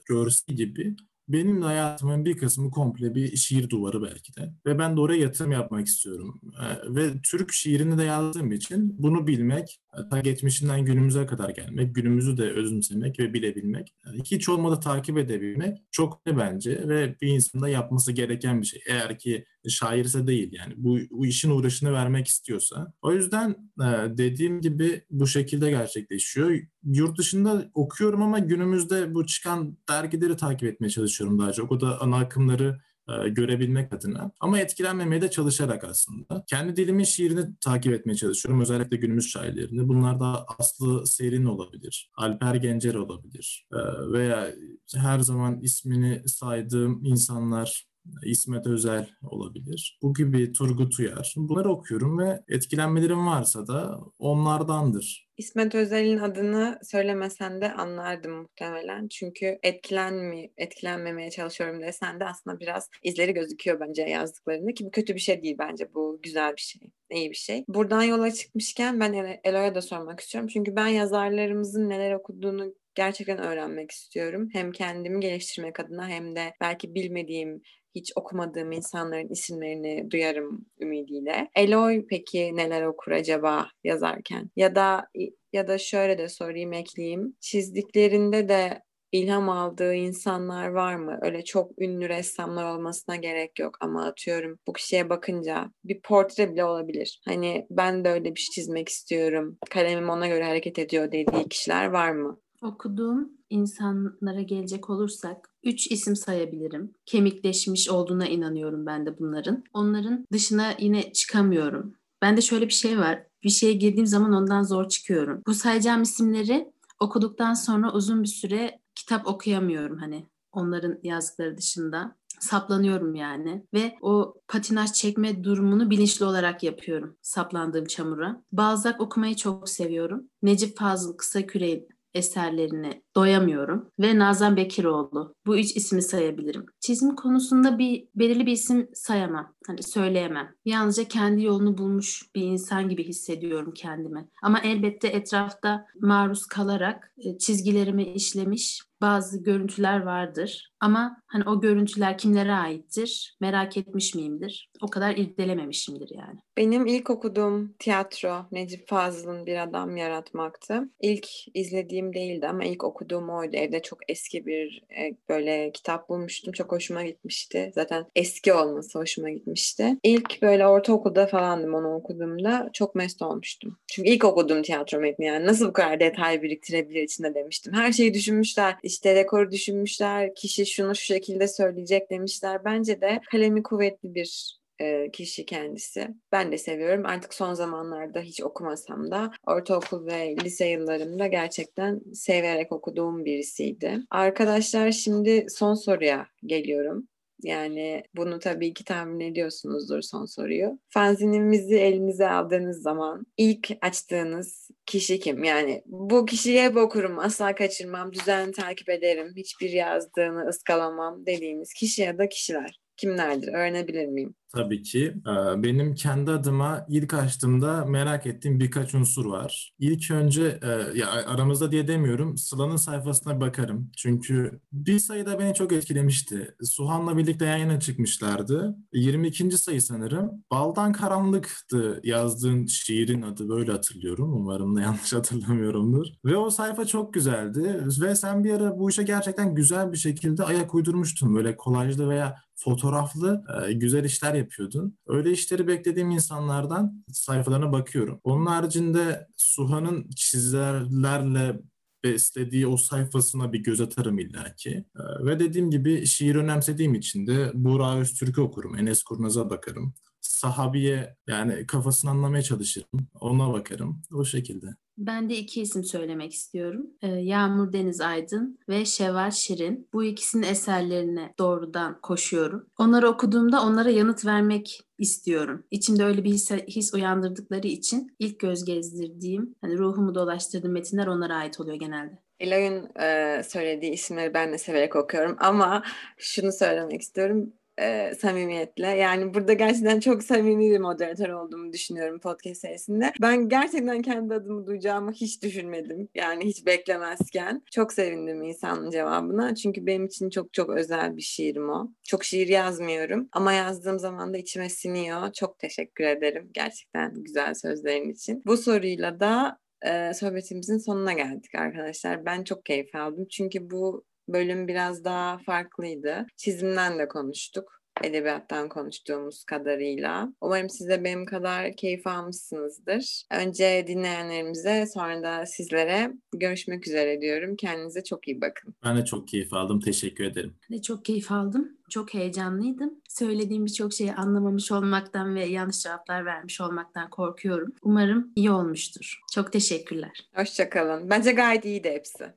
görseli 0.09 0.57
gibi 0.57 0.97
benim 1.29 1.63
hayatımın 1.63 2.25
bir 2.25 2.37
kısmı 2.37 2.71
komple 2.71 3.15
bir 3.15 3.37
şiir 3.37 3.71
duvarı 3.71 4.03
belki 4.03 4.37
de. 4.37 4.53
Ve 4.67 4.79
ben 4.79 4.97
de 4.97 5.01
oraya 5.01 5.21
yatırım 5.21 5.53
yapmak 5.53 5.87
istiyorum. 5.87 6.41
Ee, 6.63 6.95
ve 6.95 7.13
Türk 7.31 7.53
şiirini 7.53 7.99
de 7.99 8.05
yazdığım 8.05 8.53
için 8.53 8.97
bunu 8.99 9.27
bilmek, 9.27 9.81
ta 10.11 10.21
geçmişinden 10.21 10.85
günümüze 10.85 11.27
kadar 11.27 11.51
gelmek, 11.51 11.95
günümüzü 11.95 12.37
de 12.37 12.51
özümsemek 12.51 13.21
ve 13.21 13.35
bilebilmek, 13.35 13.95
yani 14.07 14.21
hiç 14.25 14.49
olmadı 14.49 14.81
takip 14.81 15.19
edebilmek 15.19 15.79
çok 15.91 16.27
ne 16.27 16.39
bence 16.39 16.89
ve 16.89 17.17
bir 17.21 17.29
insanın 17.29 17.63
da 17.63 17.69
yapması 17.69 18.13
gereken 18.13 18.61
bir 18.61 18.67
şey. 18.67 18.81
Eğer 18.89 19.19
ki 19.19 19.45
şairse 19.69 20.27
değil 20.27 20.49
yani 20.53 20.75
bu, 20.77 20.99
bu 21.11 21.27
işin 21.27 21.51
uğraşını 21.51 21.93
vermek 21.93 22.27
istiyorsa. 22.27 22.93
O 23.03 23.13
yüzden 23.13 23.51
e, 23.81 24.19
dediğim 24.19 24.61
gibi 24.61 25.05
bu 25.11 25.27
şekilde 25.27 25.71
gerçekleşiyor. 25.71 26.61
Yurt 26.85 27.19
dışında 27.19 27.71
okuyorum 27.75 28.23
ama 28.23 28.39
günümüzde 28.39 29.15
bu 29.15 29.27
çıkan 29.27 29.79
dergileri 29.89 30.37
takip 30.37 30.69
etmeye 30.69 30.91
çalışıyorum 30.91 31.16
daha 31.39 31.53
çok. 31.53 31.73
O 31.73 31.81
da 31.81 32.01
ana 32.01 32.17
akımları 32.17 32.79
e, 33.09 33.29
görebilmek 33.29 33.93
adına. 33.93 34.31
Ama 34.41 34.61
etkilenmemeye 34.61 35.23
de 35.23 35.31
çalışarak 35.31 35.85
aslında. 35.85 36.45
Kendi 36.47 36.77
dilimin 36.77 37.05
şiirini 37.05 37.59
takip 37.61 37.93
etmeye 37.93 38.15
çalışıyorum. 38.15 38.61
Özellikle 38.61 38.97
günümüz 38.97 39.29
şairlerini. 39.29 39.89
Bunlar 39.89 40.21
da 40.21 40.47
Aslı 40.59 41.07
Serin 41.07 41.45
olabilir. 41.45 42.11
Alper 42.17 42.55
Gencer 42.55 42.95
olabilir. 42.95 43.67
E, 43.73 43.79
veya 44.13 44.53
her 44.95 45.19
zaman 45.19 45.61
ismini 45.61 46.23
saydığım 46.29 47.05
insanlar 47.05 47.87
İsmet 48.25 48.67
Özel 48.67 49.09
olabilir. 49.23 49.99
Bu 50.03 50.15
gibi 50.15 50.53
Turgut 50.53 50.99
Uyar. 50.99 51.35
Bunları 51.37 51.71
okuyorum 51.71 52.19
ve 52.19 52.43
etkilenmelerim 52.49 53.27
varsa 53.27 53.67
da 53.67 54.01
onlardandır. 54.19 55.26
İsmet 55.37 55.75
Özel'in 55.75 56.19
adını 56.19 56.79
söylemesen 56.83 57.61
de 57.61 57.73
anlardım 57.73 58.33
muhtemelen. 58.33 59.09
Çünkü 59.09 59.59
etkilenmi, 59.63 60.51
etkilenmemeye 60.57 61.31
çalışıyorum 61.31 61.83
desen 61.83 62.21
de 62.21 62.25
aslında 62.25 62.61
biraz 62.61 62.91
izleri 63.03 63.35
gözüküyor 63.35 63.81
bence 63.81 64.03
yazdıklarında 64.03 64.75
ki 64.75 64.85
bu 64.85 64.91
kötü 64.91 65.15
bir 65.15 65.21
şey 65.21 65.43
değil 65.43 65.57
bence. 65.59 65.95
Bu 65.95 66.21
güzel 66.23 66.53
bir 66.57 66.61
şey, 66.61 66.83
iyi 67.11 67.31
bir 67.31 67.37
şey. 67.37 67.65
Buradan 67.69 68.03
yola 68.03 68.31
çıkmışken 68.31 69.01
ben 69.01 69.39
Elo'ya 69.45 69.75
da 69.75 69.83
sormak 69.83 70.21
istiyorum. 70.21 70.49
Çünkü 70.53 70.77
ben 70.77 70.89
yazarlarımızın 70.89 71.89
neler 71.89 72.13
okuduğunu 72.13 72.75
gerçekten 72.95 73.39
öğrenmek 73.39 73.91
istiyorum. 73.91 74.49
Hem 74.53 74.73
kendimi 74.73 75.21
geliştirmek 75.21 75.81
adına 75.81 76.09
hem 76.09 76.37
de 76.37 76.55
belki 76.61 76.95
bilmediğim 76.95 77.63
hiç 77.97 78.13
okumadığım 78.17 78.73
insanların 78.73 79.29
isimlerini 79.29 80.11
duyarım 80.11 80.67
ümidiyle. 80.81 81.49
Eloy 81.55 82.07
peki 82.07 82.57
neler 82.57 82.83
okur 82.83 83.13
acaba 83.13 83.69
yazarken? 83.85 84.51
Ya 84.57 84.75
da 84.75 85.09
ya 85.53 85.69
da 85.69 85.79
şöyle 85.79 86.19
de 86.19 86.29
sorayım 86.29 86.73
ekleyeyim. 86.73 87.37
Çizdiklerinde 87.41 88.49
de 88.49 88.83
ilham 89.13 89.49
aldığı 89.49 89.95
insanlar 89.95 90.69
var 90.69 90.97
mı? 90.97 91.19
Öyle 91.23 91.45
çok 91.45 91.83
ünlü 91.83 92.09
ressamlar 92.09 92.75
olmasına 92.75 93.17
gerek 93.17 93.59
yok 93.59 93.77
ama 93.81 94.07
atıyorum 94.07 94.59
bu 94.67 94.73
kişiye 94.73 95.09
bakınca 95.11 95.71
bir 95.85 96.01
portre 96.01 96.53
bile 96.53 96.65
olabilir. 96.65 97.21
Hani 97.25 97.67
ben 97.71 98.05
de 98.05 98.11
öyle 98.11 98.35
bir 98.35 98.41
şey 98.41 98.53
çizmek 98.53 98.89
istiyorum. 98.89 99.59
Kalemim 99.71 100.09
ona 100.09 100.29
göre 100.29 100.45
hareket 100.45 100.79
ediyor 100.79 101.13
dediği 101.13 101.49
kişiler 101.49 101.87
var 101.87 102.13
mı? 102.13 102.41
Okuduğum 102.63 103.33
insanlara 103.51 104.43
gelecek 104.43 104.91
olursak 104.91 105.51
üç 105.65 105.91
isim 105.91 106.17
sayabilirim. 106.17 106.93
Kemikleşmiş 107.07 107.91
olduğuna 107.91 108.27
inanıyorum 108.27 108.87
ben 108.87 109.07
de 109.07 109.19
bunların. 109.19 109.65
Onların 109.73 110.27
dışına 110.33 110.75
yine 110.79 111.13
çıkamıyorum. 111.13 111.95
Bende 112.23 112.41
şöyle 112.41 112.67
bir 112.69 112.73
şey 112.73 112.99
var. 112.99 113.26
Bir 113.47 113.51
şeye 113.51 113.73
girdiğim 113.73 114.07
zaman 114.07 114.33
ondan 114.33 114.63
zor 114.63 114.89
çıkıyorum. 114.89 115.43
Bu 115.47 115.55
sayacağım 115.55 116.03
isimleri 116.03 116.73
okuduktan 117.01 117.55
sonra 117.55 117.93
uzun 117.93 118.23
bir 118.23 118.29
süre 118.29 118.81
kitap 118.95 119.27
okuyamıyorum 119.27 119.99
hani 119.99 120.27
onların 120.53 120.99
yazdıkları 121.03 121.57
dışında 121.57 122.17
saplanıyorum 122.41 123.15
yani 123.15 123.67
ve 123.75 123.97
o 124.01 124.35
patinaj 124.49 124.93
çekme 124.93 125.45
durumunu 125.45 125.91
bilinçli 125.91 126.25
olarak 126.25 126.63
yapıyorum 126.63 127.17
saplandığım 127.23 127.85
çamura. 127.85 128.43
Balzac 128.53 129.01
okumayı 129.01 129.37
çok 129.37 129.69
seviyorum. 129.69 130.25
Necip 130.43 130.79
Fazıl 130.79 131.17
Kısakürek 131.17 131.89
eserlerini 132.17 133.03
doyamıyorum 133.17 133.91
ve 133.99 134.19
Nazan 134.19 134.57
Bekiroğlu. 134.57 135.35
Bu 135.47 135.59
üç 135.59 135.77
ismi 135.77 136.03
sayabilirim. 136.03 136.67
Çizim 136.81 137.17
konusunda 137.17 137.79
bir 137.79 138.09
belirli 138.15 138.47
bir 138.47 138.53
isim 138.53 138.89
sayamam. 138.95 139.55
Hani 139.67 139.83
söyleyemem. 139.83 140.55
Yalnızca 140.65 141.05
kendi 141.05 141.45
yolunu 141.45 141.79
bulmuş 141.79 142.23
bir 142.35 142.43
insan 142.43 142.89
gibi 142.89 143.05
hissediyorum 143.05 143.73
kendimi. 143.77 144.29
Ama 144.43 144.61
elbette 144.61 145.09
etrafta 145.09 145.87
maruz 146.01 146.47
kalarak 146.47 147.13
e, 147.19 147.39
çizgilerimi 147.39 148.05
işlemiş 148.05 148.83
bazı 149.01 149.43
görüntüler 149.43 150.03
vardır. 150.03 150.73
Ama 150.81 151.23
hani 151.27 151.45
o 151.49 151.61
görüntüler 151.61 152.19
kimlere 152.19 152.53
aittir 152.53 153.37
merak 153.41 153.77
etmiş 153.77 154.15
miyimdir? 154.15 154.71
O 154.83 154.87
kadar 154.87 155.17
irdelememişimdir 155.17 156.11
yani. 156.15 156.39
Benim 156.57 156.87
ilk 156.87 157.11
okuduğum 157.11 157.75
tiyatro 157.79 158.47
Necip 158.53 158.89
Fazıl'ın 158.89 159.47
Bir 159.47 159.63
Adam 159.63 159.97
Yaratmaktı. 159.97 160.83
İlk 161.01 161.29
izlediğim 161.55 162.15
değildi 162.15 162.49
ama 162.49 162.65
ilk 162.65 162.85
okuduğum 162.85 163.31
oydu. 163.31 163.57
Evde 163.57 163.83
çok 163.83 163.99
eski 164.09 164.47
bir 164.47 164.83
e, 164.99 165.17
böyle 165.29 165.73
kitap 165.73 166.09
bulmuştum. 166.09 166.53
Çok 166.53 166.73
hoşuma 166.73 167.03
gitmişti. 167.03 167.73
Zaten 167.75 168.07
eski 168.17 168.53
olması 168.53 168.99
hoşuma 168.99 169.31
gitmişti. 169.31 169.97
İlk 170.03 170.43
böyle 170.43 170.67
ortaokulda 170.67 171.27
falandım 171.27 171.75
onu 171.75 171.95
okuduğumda 171.95 172.71
çok 172.73 172.95
mest 172.95 173.23
olmuştum. 173.23 173.79
Çünkü 173.87 174.11
ilk 174.11 174.25
okuduğum 174.25 174.63
tiyatro 174.63 175.01
metni 175.01 175.27
yani 175.27 175.47
nasıl 175.47 175.69
bu 175.69 175.73
kadar 175.73 176.01
detay 176.01 176.43
biriktirebilir 176.43 177.03
içinde 177.03 177.35
demiştim. 177.35 177.75
Her 177.75 177.93
şeyi 177.93 178.15
düşünmüşler. 178.15 178.77
İşte 178.87 179.15
rekoru 179.15 179.51
düşünmüşler. 179.51 180.35
Kişi 180.35 180.67
şunu 180.67 180.95
şu 180.95 181.05
şekilde 181.05 181.49
söyleyecek 181.49 182.11
demişler. 182.11 182.65
Bence 182.65 183.01
de 183.01 183.21
kalemi 183.31 183.63
kuvvetli 183.63 184.15
bir 184.15 184.59
e, 184.79 185.11
kişi 185.11 185.47
kendisi. 185.47 186.09
Ben 186.33 186.53
de 186.53 186.59
seviyorum. 186.59 187.07
Artık 187.07 187.35
son 187.35 187.55
zamanlarda 187.55 188.21
hiç 188.21 188.43
okumasam 188.43 189.11
da 189.11 189.31
ortaokul 189.47 190.07
ve 190.07 190.37
lise 190.45 190.67
yıllarımda 190.67 191.27
gerçekten 191.27 192.01
severek 192.15 192.73
okuduğum 192.73 193.25
birisiydi. 193.25 193.99
Arkadaşlar 194.11 194.93
şimdi 194.93 195.47
son 195.49 195.75
soruya 195.75 196.27
geliyorum. 196.47 197.09
Yani 197.43 198.03
bunu 198.17 198.39
tabii 198.39 198.75
ki 198.75 198.85
tahmin 198.85 199.21
ediyorsunuzdur 199.21 200.03
son 200.03 200.25
soruyu. 200.25 200.79
Fanzinimizi 200.89 201.77
elinize 201.77 202.29
aldığınız 202.29 202.83
zaman 202.83 203.27
ilk 203.37 203.71
açtığınız 203.83 204.71
kişi 204.87 205.21
kim? 205.21 205.45
Yani 205.45 205.83
bu 205.87 206.27
kişiyi 206.27 206.63
hep 206.63 206.77
okurum, 206.77 207.19
asla 207.19 207.55
kaçırmam, 207.55 208.13
düzenli 208.13 208.53
takip 208.53 208.89
ederim, 208.89 209.33
hiçbir 209.37 209.71
yazdığını 209.71 210.49
ıskalamam 210.49 211.27
dediğiniz 211.27 211.73
kişi 211.73 212.03
ya 212.03 212.19
da 212.19 212.29
kişiler 212.29 212.86
kimlerdir? 212.97 213.49
Öğrenebilir 213.49 214.07
miyim? 214.07 214.35
Tabii 214.57 214.83
ki. 214.83 215.15
Ee, 215.27 215.63
benim 215.63 215.95
kendi 215.95 216.31
adıma 216.31 216.87
ilk 216.89 217.15
açtığımda 217.15 217.85
merak 217.85 218.27
ettiğim 218.27 218.61
birkaç 218.61 218.95
unsur 218.95 219.27
var. 219.27 219.75
İlk 219.79 220.11
önce 220.11 220.59
e, 220.63 220.99
ya 220.99 221.11
aramızda 221.27 221.73
diye 221.73 221.89
demiyorum. 221.89 222.37
Sıla'nın 222.37 222.77
sayfasına 222.77 223.41
bakarım. 223.41 223.91
Çünkü 223.97 224.61
bir 224.73 224.99
sayıda 224.99 225.39
beni 225.39 225.55
çok 225.55 225.73
etkilemişti. 225.73 226.55
Suhan'la 226.63 227.17
birlikte 227.17 227.45
yan 227.45 227.57
yana 227.57 227.81
çıkmışlardı. 227.81 228.77
22. 228.93 229.59
sayı 229.59 229.83
sanırım. 229.83 230.31
Baldan 230.51 230.93
Karanlık'tı 230.93 232.01
yazdığın 232.05 232.67
şiirin 232.67 233.23
adı. 233.23 233.49
Böyle 233.49 233.73
hatırlıyorum. 233.73 234.33
Umarım 234.33 234.77
da 234.77 234.81
yanlış 234.87 235.13
hatırlamıyorumdur. 235.13 236.07
Ve 236.25 236.37
o 236.37 236.51
sayfa 236.51 236.85
çok 236.85 237.15
güzeldi. 237.15 237.81
Ve 238.01 238.15
sen 238.15 238.45
bir 238.45 238.53
ara 238.53 238.79
bu 238.79 238.91
işe 238.91 239.03
gerçekten 239.03 239.55
güzel 239.55 239.93
bir 239.93 239.99
şekilde 239.99 240.45
ayak 240.45 240.75
uydurmuştun. 240.75 241.35
Böyle 241.35 241.57
kolajlı 241.57 242.09
veya 242.09 242.46
fotoğraflı 242.57 243.45
güzel 243.75 244.05
işler 244.05 244.35
yapıyordun. 244.35 244.99
Öyle 245.07 245.31
işleri 245.31 245.67
beklediğim 245.67 246.11
insanlardan 246.11 247.05
sayfalarına 247.13 247.73
bakıyorum. 247.73 248.21
Onun 248.25 248.47
haricinde 248.47 249.29
Suhan'ın 249.37 250.11
çizgilerle 250.17 251.61
beslediği 252.05 252.67
o 252.67 252.77
sayfasına 252.77 253.53
bir 253.53 253.59
göz 253.59 253.81
atarım 253.81 254.19
illaki. 254.19 254.85
Ve 255.21 255.41
dediğim 255.41 255.71
gibi 255.71 256.07
şiir 256.07 256.35
önemsediğim 256.35 256.95
için 256.95 257.27
de 257.27 257.51
Buğra 257.55 257.97
Öztürk'ü 257.99 258.41
okurum. 258.41 258.79
Enes 258.79 259.03
Kurnaz'a 259.03 259.51
bakarım. 259.51 259.95
Sahabiye 260.21 261.17
yani 261.27 261.67
kafasını 261.67 262.11
anlamaya 262.11 262.43
çalışırım. 262.43 263.09
Ona 263.21 263.53
bakarım. 263.53 264.03
O 264.13 264.25
şekilde. 264.25 264.67
Ben 264.99 265.31
de 265.31 265.37
iki 265.37 265.63
isim 265.63 265.85
söylemek 265.85 266.33
istiyorum. 266.33 266.87
Ee, 267.03 267.07
Yağmur 267.07 267.73
Deniz 267.73 268.01
Aydın 268.01 268.59
ve 268.69 268.85
Şevval 268.85 269.31
Şirin. 269.31 269.89
Bu 269.93 270.05
ikisinin 270.05 270.47
eserlerine 270.47 271.35
doğrudan 271.39 272.01
koşuyorum. 272.01 272.67
Onları 272.79 273.09
okuduğumda 273.09 273.63
onlara 273.63 273.91
yanıt 273.91 274.27
vermek 274.27 274.81
istiyorum. 274.99 275.65
İçimde 275.71 276.05
öyle 276.05 276.25
bir 276.25 276.31
his, 276.31 276.51
his 276.51 276.95
uyandırdıkları 276.95 277.67
için 277.67 278.15
ilk 278.19 278.41
göz 278.41 278.65
gezdirdiğim, 278.65 279.55
hani 279.61 279.79
ruhumu 279.79 280.15
dolaştırdığım 280.15 280.73
metinler 280.73 281.07
onlara 281.07 281.37
ait 281.37 281.61
oluyor 281.61 281.77
genelde. 281.77 282.19
Eloy'un 282.41 283.01
e, 283.03 283.43
söylediği 283.43 283.93
isimleri 283.93 284.35
ben 284.35 284.53
de 284.53 284.59
severek 284.59 284.97
okuyorum 284.97 285.37
ama 285.41 285.83
şunu 286.19 286.53
söylemek 286.53 287.01
istiyorum 287.01 287.53
e, 287.81 288.15
samimiyetle. 288.15 288.87
Yani 288.87 289.35
burada 289.35 289.53
gerçekten 289.53 290.01
çok 290.01 290.23
samimi 290.23 290.71
bir 290.71 290.79
moderatör 290.79 291.29
olduğumu 291.29 291.73
düşünüyorum 291.73 292.21
podcast 292.21 292.61
serisinde. 292.61 293.13
Ben 293.23 293.49
gerçekten 293.49 294.03
kendi 294.03 294.35
adımı 294.35 294.67
duyacağımı 294.67 295.13
hiç 295.13 295.43
düşünmedim. 295.43 296.09
Yani 296.15 296.45
hiç 296.45 296.67
beklemezken. 296.67 297.63
Çok 297.71 297.93
sevindim 297.93 298.43
insanın 298.43 298.91
cevabına. 298.91 299.55
Çünkü 299.55 299.87
benim 299.87 300.07
için 300.07 300.31
çok 300.31 300.53
çok 300.53 300.71
özel 300.71 301.17
bir 301.17 301.23
şiirim 301.23 301.71
o. 301.71 301.89
Çok 302.05 302.25
şiir 302.25 302.49
yazmıyorum 302.49 303.29
ama 303.33 303.53
yazdığım 303.53 303.99
zaman 303.99 304.35
da 304.35 304.39
içime 304.39 304.69
siniyor. 304.69 305.33
Çok 305.33 305.59
teşekkür 305.59 306.05
ederim 306.05 306.51
gerçekten 306.55 307.15
güzel 307.15 307.55
sözlerin 307.55 308.11
için. 308.11 308.43
Bu 308.47 308.57
soruyla 308.57 309.21
da 309.21 309.59
e, 309.87 310.15
sohbetimizin 310.15 310.79
sonuna 310.79 311.13
geldik 311.13 311.55
arkadaşlar. 311.55 312.27
Ben 312.27 312.45
çok 312.45 312.65
keyif 312.65 312.95
aldım. 312.95 313.27
Çünkü 313.31 313.71
bu 313.71 314.05
bölüm 314.29 314.69
biraz 314.69 315.05
daha 315.05 315.39
farklıydı. 315.39 316.27
Çizimden 316.37 316.99
de 316.99 317.09
konuştuk. 317.09 317.77
edebiyattan 318.05 318.69
konuştuğumuz 318.69 319.45
kadarıyla. 319.45 320.33
Umarım 320.41 320.71
siz 320.71 320.89
de 320.89 321.05
benim 321.05 321.27
kadar 321.27 321.77
keyif 321.77 322.07
almışsınızdır. 322.07 323.23
Önce 323.31 323.85
dinleyenlerimize 323.87 324.87
sonra 324.87 325.23
da 325.23 325.47
sizlere 325.47 326.13
görüşmek 326.33 326.87
üzere 326.89 327.21
diyorum. 327.21 327.57
Kendinize 327.57 328.05
çok 328.05 328.29
iyi 328.29 328.41
bakın. 328.41 328.75
Ben 328.85 328.97
de 328.97 329.05
çok 329.05 329.29
keyif 329.29 329.53
aldım. 329.53 329.81
Teşekkür 329.81 330.25
ederim. 330.25 330.57
Ben 330.71 330.79
de 330.79 330.83
çok 330.83 331.05
keyif 331.05 331.33
aldım. 331.33 331.69
Çok 331.91 332.15
heyecanlıydım. 332.15 332.95
Söylediğim 333.09 333.67
birçok 333.67 333.93
şeyi 333.93 334.13
anlamamış 334.15 334.73
olmaktan 334.73 335.35
ve 335.35 335.45
yanlış 335.45 335.79
cevaplar 335.83 336.25
vermiş 336.25 336.61
olmaktan 336.61 337.11
korkuyorum. 337.11 337.73
Umarım 337.83 338.33
iyi 338.37 338.51
olmuştur. 338.51 339.21
Çok 339.35 339.53
teşekkürler. 339.53 340.29
Hoşçakalın. 340.35 341.11
Bence 341.11 341.33
gayet 341.33 341.65
iyiydi 341.65 341.91
hepsi. 341.91 342.33